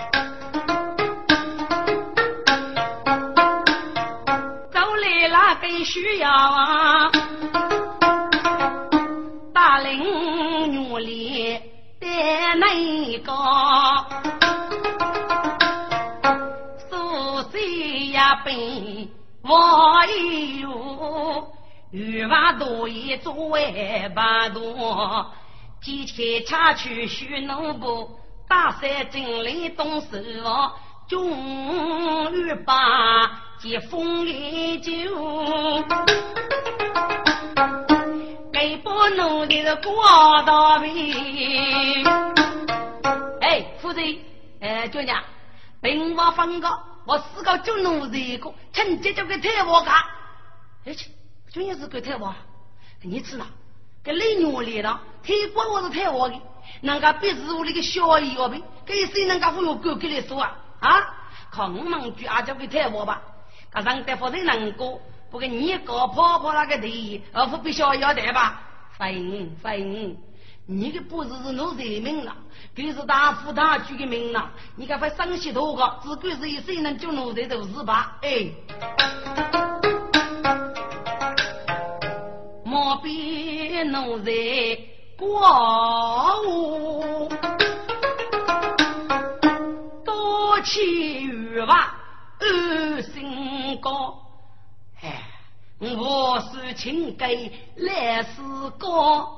[5.84, 7.10] 需要啊，
[9.52, 11.60] 大龄女里
[12.00, 12.06] 的
[12.56, 13.32] 那个，
[16.88, 19.08] 苏西呀奔
[19.42, 21.46] 我一路，
[21.90, 25.32] 欲把多也作为把多，
[25.82, 28.10] 几天恰去许农部，
[28.48, 30.08] 大山镇里动手，
[31.08, 33.42] 终于把。
[33.58, 34.92] 接风一酒，
[38.52, 42.04] 给不奴的过道边。
[43.40, 44.18] 哎，夫人，
[44.60, 45.22] 哎，舅娘，
[45.80, 46.68] 本我放个，
[47.06, 49.94] 我四个就奴一个，趁机就给退我干。
[50.84, 51.10] 哎去，
[51.50, 52.34] 舅娘是给退我，
[53.02, 53.46] 你知道？
[54.04, 56.38] 给李女来了，退过我是退我的，
[56.82, 60.56] 人家别是我那个小姨哦呗，给谁人家会有哥哥来说啊？
[60.80, 61.14] 啊，
[61.50, 63.22] 靠我们就阿叫给退我吧。
[63.76, 64.98] 啊，让得夫人难过，
[65.30, 68.58] 不给你搞婆婆那个地，而不必须要得吧？
[68.96, 70.16] 分分，
[70.64, 72.34] 你的不是是奴才命了，
[72.74, 74.50] 更是大富大贵的命了。
[74.76, 78.16] 你看，会生息多个，只管是一谁能救奴才就是吧？
[78.22, 78.46] 哎，
[82.64, 84.32] 莫比奴才
[85.18, 87.28] 过午，
[90.02, 92.05] 多气欲望。
[92.38, 94.18] 二心高，
[95.02, 95.22] 哎，
[95.80, 97.28] 我是情该
[97.76, 98.42] 来是
[98.78, 99.28] 高，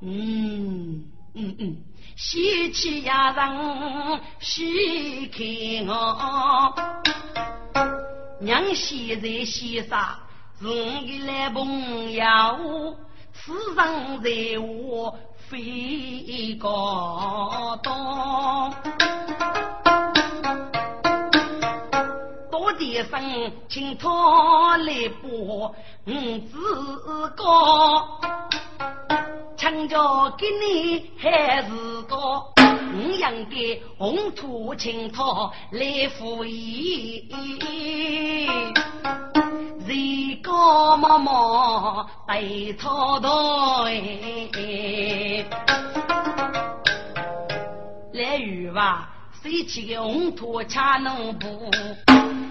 [0.00, 1.76] 嗯嗯嗯，
[2.16, 6.74] 喜气呀人喜开我，
[8.40, 10.18] 娘喜在西沙
[10.58, 12.96] 是你来朋友，
[13.32, 15.16] 此生在我
[15.48, 18.74] 飞高东。
[22.98, 25.72] 一声，请他来播
[26.04, 26.58] 五子
[27.36, 27.44] 歌，
[29.56, 35.22] 强叫给你还是个，我应该红土请他
[35.70, 37.22] 来赴宴。
[39.86, 43.28] 谁高妈妈对草台？
[48.12, 49.08] 来雨吧，
[49.40, 51.38] 谁起个红土恰农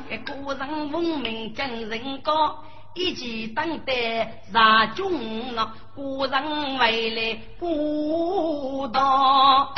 [0.07, 0.15] 布？
[0.25, 9.73] 个古人文明精神高，一起等待杀军了，古人回来不到。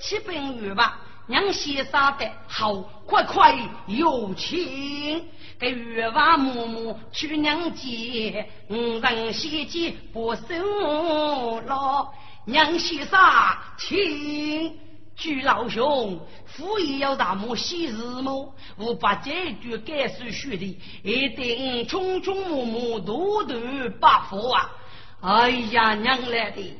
[0.00, 0.98] 七本雨吧。
[1.26, 2.74] 娘先生的好，
[3.06, 5.24] 快快有请。
[5.60, 12.12] 给月娃母母去娘家，五人先见不收了。
[12.46, 13.16] 娘先生，
[13.78, 14.76] 请。
[15.20, 18.54] 朱老兄，府爷要大母喜日么？
[18.78, 23.54] 我把这句改书学的，一定匆匆忙忙，多多
[24.00, 24.72] 拜佛啊！
[25.20, 26.74] 哎呀，娘来的。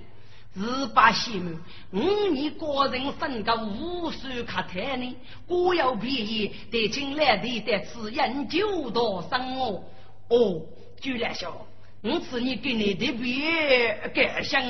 [0.55, 1.61] 十八姓
[1.93, 5.14] 母，五年个人分个无数客台呢，
[5.47, 9.84] 我要便宜，得请来的得吃饮酒多生哦。
[10.30, 10.62] 哦，
[10.99, 11.53] 朱来兄，
[12.01, 14.62] 我此你给你的别感想，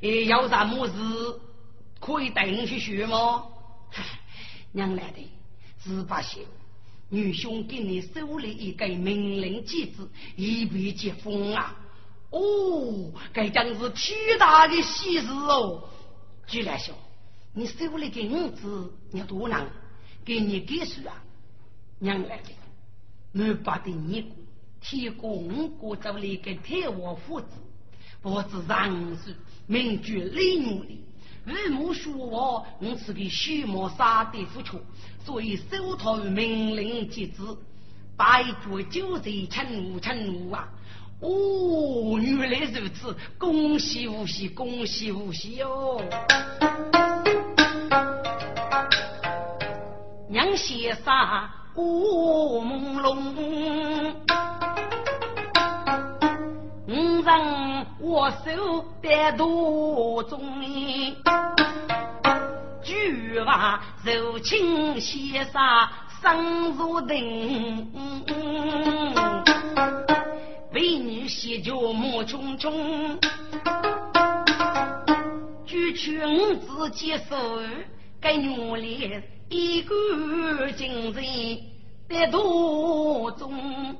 [0.00, 0.92] 有什么事
[2.06, 3.48] 可以带你去学吗？
[4.70, 5.28] 娘来的
[5.82, 6.46] 十八姓，
[7.08, 11.74] 女兄给你手里一个命令机子，以便接风啊。
[12.30, 15.82] 哦，该将是天大的喜事哦！
[16.46, 16.94] 居然兄，
[17.52, 19.68] 你手里的银子要多难？
[20.24, 21.24] 给你给谁啊？
[21.98, 22.52] 娘来的，
[23.32, 24.36] 我把的你过，
[24.80, 27.48] 天公过走了一个太王父子，
[28.22, 29.34] 不知人事，
[29.66, 31.04] 名居李女里，
[31.46, 34.80] 日暮说我，我是个虚毛杀的夫权，
[35.24, 37.40] 所以手头命令即旨，
[38.16, 40.68] 百足九贼，称无称无啊！
[41.20, 46.02] 哦，原来如此，恭喜无喜，恭喜无喜哟！
[50.28, 51.14] 娘先生，
[51.76, 54.12] 雾朦胧，
[57.26, 60.40] 人握手在途中，
[62.84, 65.60] 举话柔情先生
[66.22, 67.18] 生如灯。
[70.72, 73.18] 为你洗脚莫匆匆，
[75.64, 77.36] 举去我自己手，
[78.20, 81.24] 该努力一个精神
[82.08, 83.96] 在途中。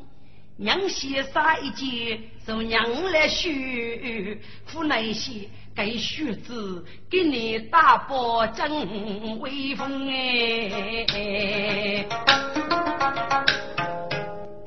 [0.58, 2.82] 娘先生一见，就娘
[3.12, 4.40] 来许，
[4.72, 12.06] 苦那些该学子给你打包真威风哎，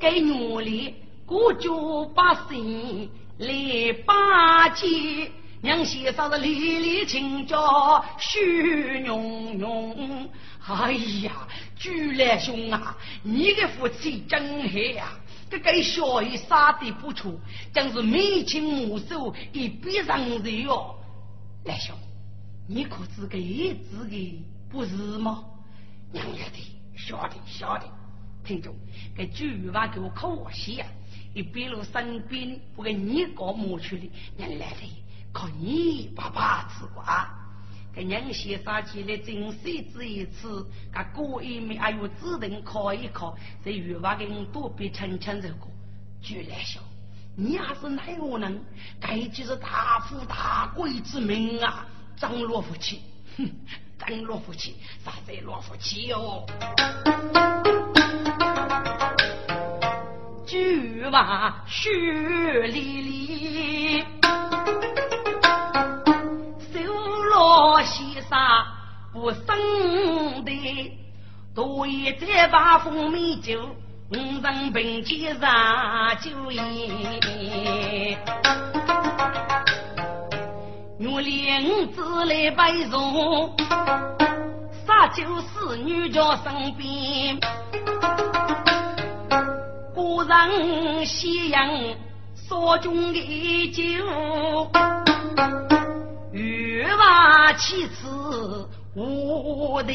[0.00, 0.94] 该努力。
[1.26, 4.86] 我就把心来巴结，
[5.60, 9.16] 娘先生的礼礼请教许妞
[9.54, 9.96] 妞。
[10.68, 10.92] 哎
[11.24, 11.32] 呀，
[11.76, 15.08] 朱来兄啊，你的福气真黑呀！
[15.50, 17.32] 这个小爷杀的不错，
[17.74, 20.94] 真是眉清目秀，一笔上人哟。
[21.64, 21.94] 来兄，
[22.68, 25.44] 你可知个一字的不是吗？
[26.12, 26.58] 娘来的，
[26.96, 27.84] 晓得晓得。
[28.44, 28.74] 听众，
[29.16, 30.86] 给朱娃给我可惜呀。
[31.34, 34.76] 一边路身边，不给你搞磨去的，娘来的
[35.32, 37.28] 靠你爸爸吃瓜。
[37.92, 45.66] 给娘先生起来真谁之一次，他过一面还有指定考一考，在欲望给我多别称称这个。
[46.22, 46.80] 居来兄，
[47.34, 48.62] 你还是哪个人？
[49.00, 51.86] 该就是大富大贵之名啊！
[52.16, 53.00] 张罗夫妻，
[53.38, 53.50] 哼，
[53.98, 56.46] 张罗夫妻，啥子罗夫妻哟？
[60.46, 61.90] 菊花雪
[62.66, 64.04] 离离，
[67.40, 68.66] 手落西沙
[69.14, 70.92] 不生的，
[71.54, 73.58] 多一再把蜂蜜酒，
[74.10, 75.50] 五人并肩上
[76.20, 76.62] 酒宴。
[80.98, 82.98] 我领子来摆茶，
[84.86, 87.40] 洒酒侍女叫身边。
[89.94, 91.66] 古人夕阳
[92.34, 93.82] 所中的酒，
[96.80, 99.92] 欲把其次无的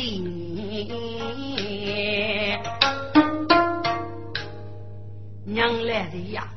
[5.45, 6.47] 娘来的呀，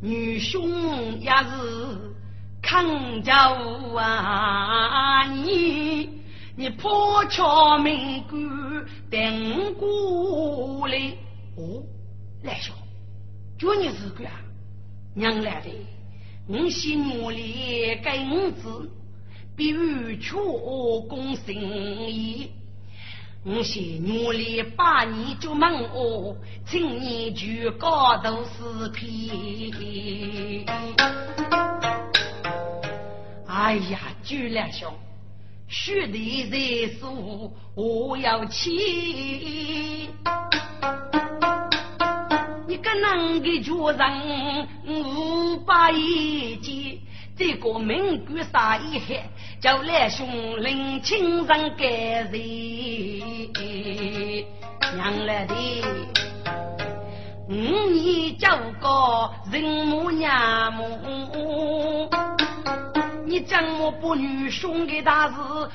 [0.00, 2.14] 女兄也是
[2.62, 6.10] 扛家屋啊你，
[6.54, 10.96] 你破桥门关等过来
[11.56, 11.82] 哦。
[12.44, 12.72] 来说，
[13.58, 14.24] 就你是个
[15.12, 15.70] 娘来的，
[16.46, 18.88] 我心努力跟子，
[19.56, 22.50] 比如出公生意，
[23.42, 26.36] 我先努力把你就问我，
[26.66, 30.66] 请你去高头视频。
[33.46, 34.92] 哎呀，朱两兄，
[35.68, 36.58] 兄弟在
[36.98, 38.70] 说我要去，
[42.68, 47.00] 你个能给主人五百一斤。
[47.38, 49.28] 这个名贵杀一海，
[49.60, 50.26] 叫来兄
[50.62, 52.38] 领亲人感谢，
[54.94, 55.54] 娘来的
[57.46, 57.52] 五
[57.90, 62.08] 年交个人母娘母，
[63.26, 65.34] 你怎么不女兄的大事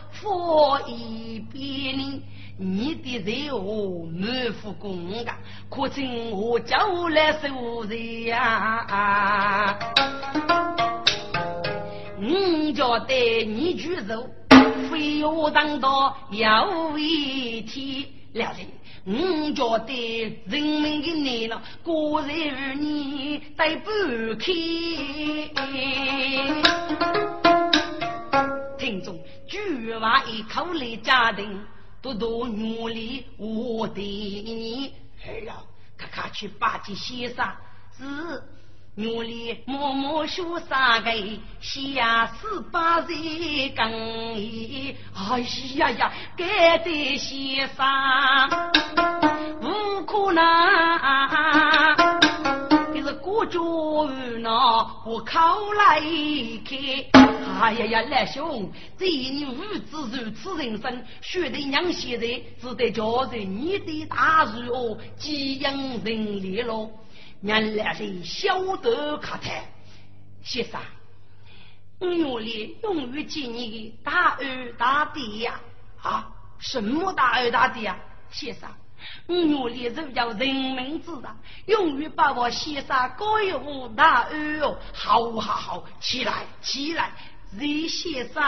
[0.10, 2.24] 放一边呢？
[2.58, 5.38] 你的罪恶满腹公干，
[5.70, 9.78] 可请我叫来受罪呀！
[12.24, 13.16] 我家的
[13.46, 14.30] 你举手，
[14.92, 18.68] 非要等到有一天了人。
[19.04, 23.90] 我家的人民的你了，果然你得不
[24.38, 24.54] 开。
[28.78, 31.60] 听众，句话一口来家庭，
[32.04, 34.94] 多多努力，我的你。
[35.26, 35.56] 哎呀，
[35.98, 37.52] 咔咔去巴结先生
[37.98, 38.44] 是。
[38.96, 41.12] 努力默默学三个，
[41.62, 43.90] 下十八岁更
[44.38, 44.94] 衣。
[45.16, 45.40] 哎
[45.78, 47.86] 呀呀，该得先生
[49.62, 50.44] 无可能，
[52.94, 53.60] 这是国家
[54.42, 56.02] 那我考来
[56.66, 56.78] 看。
[57.62, 58.70] 哎呀呀，来兄，
[59.00, 62.28] 这你无知如此人生，学得娘现在
[62.62, 65.74] 只得教在你的大事哦，寄养
[66.04, 66.90] 人力喽。
[67.42, 69.64] 原来是小德卡台，
[70.44, 70.80] 先生，
[71.98, 75.60] 我原来永远纪念的大二大弟呀！
[76.04, 76.30] 啊，
[76.60, 77.98] 什么大二大弟呀？
[78.30, 78.70] 先生，
[79.28, 81.36] 我原来是叫人民知道，
[81.66, 84.78] 永远把我先生高一五大二哦！
[84.94, 87.12] 好好好，起来起来，
[87.54, 88.44] 李先生，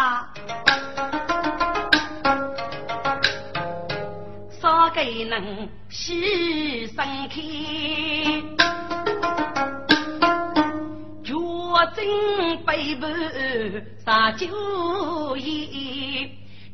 [4.62, 8.73] 啥个能牺牲开？
[11.74, 12.06] 我真
[12.66, 13.12] 背叛
[14.06, 14.46] 杀酒
[15.36, 16.30] 宴，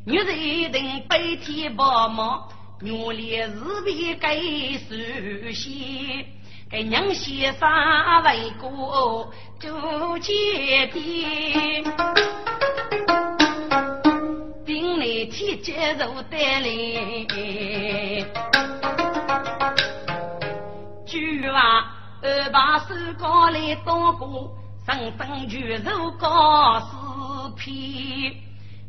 [0.05, 2.49] 女人等白天帮忙，
[2.81, 3.53] 原来是
[3.85, 6.25] 为给寿喜。
[6.69, 7.65] 给娘先生
[8.25, 11.81] 为过做姐弟，
[14.65, 16.67] 顶来天接受带来，
[21.05, 21.89] 句话
[22.21, 24.58] 二把手高来当过。
[24.89, 26.87] 纷纷举手告死
[27.55, 28.33] 片，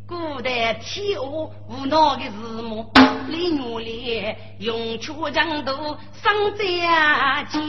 [0.06, 2.90] 古代天下无脑的字幕，
[3.28, 7.60] 李女烈用出江都生家街，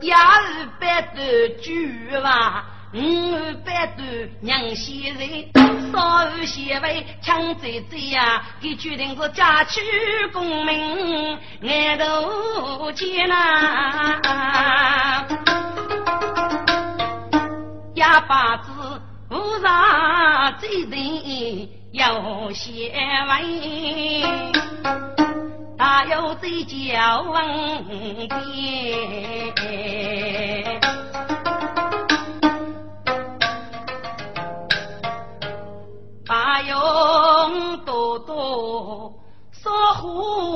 [0.00, 2.66] 一二百的句吧。
[2.92, 2.98] 五
[3.64, 4.04] 百多
[4.40, 5.48] 娘先人，
[5.92, 8.42] 少儿先为抢贼贼呀！
[8.60, 9.80] 他决定是嫁娶
[10.32, 13.36] 功名，爱头见呐，
[17.94, 18.72] 哑巴子
[19.30, 22.90] 无上贼人要先
[23.28, 23.40] 问，
[25.78, 28.40] 大有贼叫问天。
[36.62, 39.14] 用多多
[39.52, 40.49] 烧火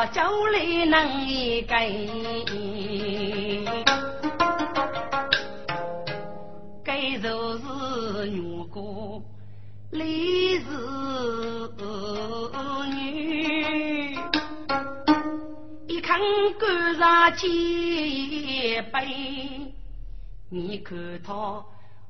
[0.00, 2.08] 哪怕酒里能一给，
[6.82, 9.20] 给就是女哥，
[9.90, 10.64] 李是
[12.94, 14.16] 女。
[15.86, 16.18] 一看
[16.58, 19.70] 官上几杯，
[20.48, 21.62] 你看他，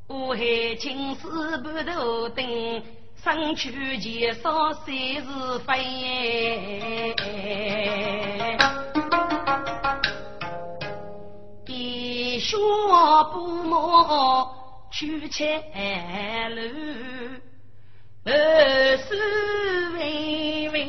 [0.07, 2.47] 我还青丝半头灯，
[3.17, 7.17] 身躯前少谁是非？
[12.51, 12.57] 学
[13.33, 14.51] 不磨
[14.91, 15.63] 去前
[16.53, 16.61] 路，
[18.25, 19.15] 二是
[19.97, 20.85] 微微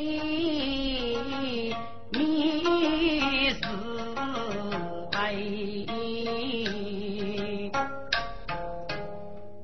[2.14, 3.62] 你是
[5.14, 5.86] 为，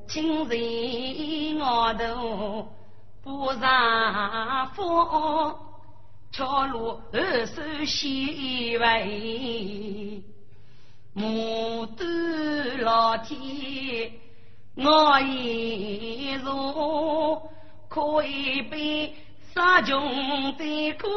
[0.08, 2.68] 今日我都
[3.24, 4.86] 不上风，
[6.32, 9.97] 桥路二手西为。
[12.88, 14.14] 老天，
[14.76, 17.42] 我一如
[17.90, 19.14] 可以被
[19.54, 21.10] 杀穷的苦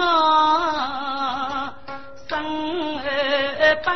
[0.00, 1.76] 啊，
[2.26, 3.92] 生儿悲，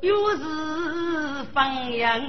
[0.00, 2.22] 又是放羊。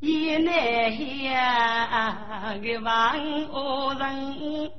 [0.00, 3.18] 也难想个万
[3.50, 4.70] 恶人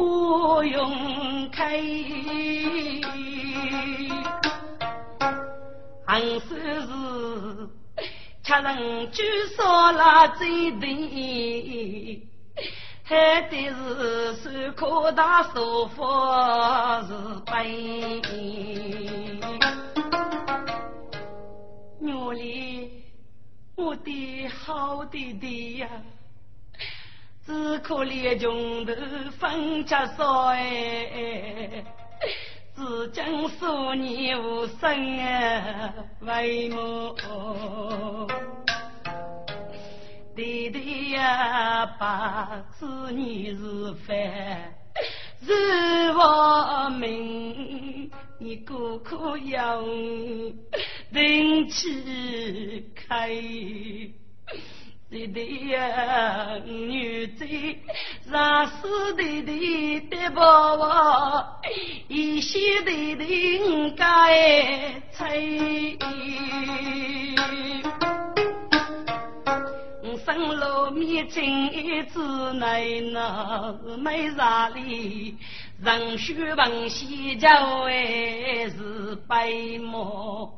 [0.00, 1.78] 不用开？
[6.06, 6.88] 横竖是
[8.42, 9.22] 吃人举
[9.54, 10.80] 少了最多，
[13.04, 13.70] 还得
[14.36, 16.02] 是手可大手福
[17.06, 17.12] 是
[17.52, 18.22] 悲。
[22.00, 22.90] 女里。
[23.76, 25.88] 我的好弟弟呀，
[27.50, 28.92] 只可怜穷途
[29.40, 31.84] 分家少哎，
[32.76, 37.16] 只将数年无生啊为母。
[40.36, 44.72] 弟弟呀，把子你是烦。
[45.42, 45.52] 是
[46.12, 49.82] 我命，你孤苦要
[51.12, 53.28] 定起开。
[55.10, 57.74] 弟弟呀，女婿
[58.30, 60.40] 让死弟弟得把
[60.74, 61.60] 我，
[62.06, 65.98] 一些弟弟该催。
[70.24, 72.20] 生路面青一枝
[72.54, 75.36] 奶奶没啥哩，
[75.82, 79.50] 人须问西郊为是白
[79.82, 80.52] 毛，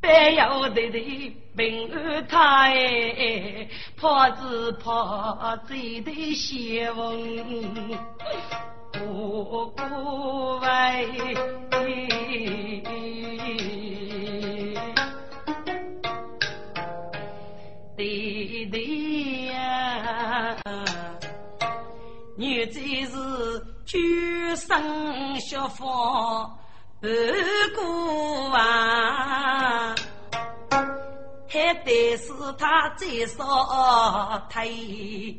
[0.00, 8.00] 白要得的平安泰，怕只怕醉的邪风
[8.92, 10.66] 不顾为。
[17.96, 20.56] 弟弟呀，
[22.36, 26.50] 女子是举身学佛
[27.00, 27.08] 不
[27.74, 29.94] 过啊，
[31.48, 33.42] 还得是他最少
[34.50, 35.34] 推，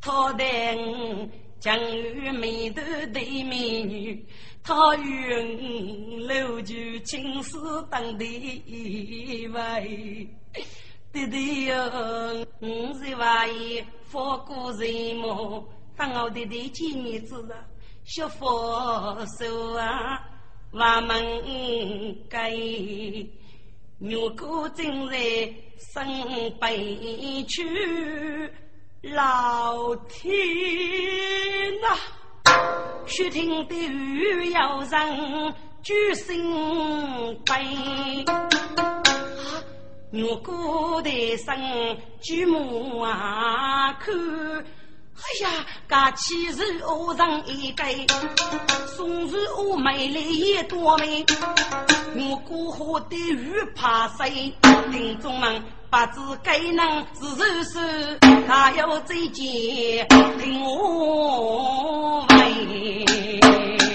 [0.00, 1.30] 他等
[1.60, 2.80] 将与美头
[3.12, 4.26] 的美女，
[4.64, 6.74] 他与楼就
[7.04, 8.24] 青丝当的
[9.52, 10.28] 位。
[11.12, 11.76] 弟弟哟，
[12.60, 15.68] 我是万一佛过人么？
[15.94, 17.54] 当我弟弟见面子了，
[18.04, 20.18] 学佛手啊，
[20.78, 21.24] 我们
[22.28, 22.52] 该
[23.98, 25.16] 如果正在
[25.78, 26.06] 生
[26.60, 27.64] 悲去，
[29.14, 30.36] 老天
[31.80, 31.96] 呐，
[33.06, 36.52] 须听得雨要人举心
[37.46, 38.22] 悲。
[40.12, 41.56] 我过的生
[42.20, 44.14] 举目啊看，
[45.16, 47.82] 哎呀，噶气是恶人一个，
[48.86, 49.36] 松树
[49.70, 51.24] 我美丽也多美。
[52.14, 54.52] 我过河的鱼怕谁？
[54.92, 60.06] 听众们八字该能自如是，他要再见
[60.38, 63.85] 听我问。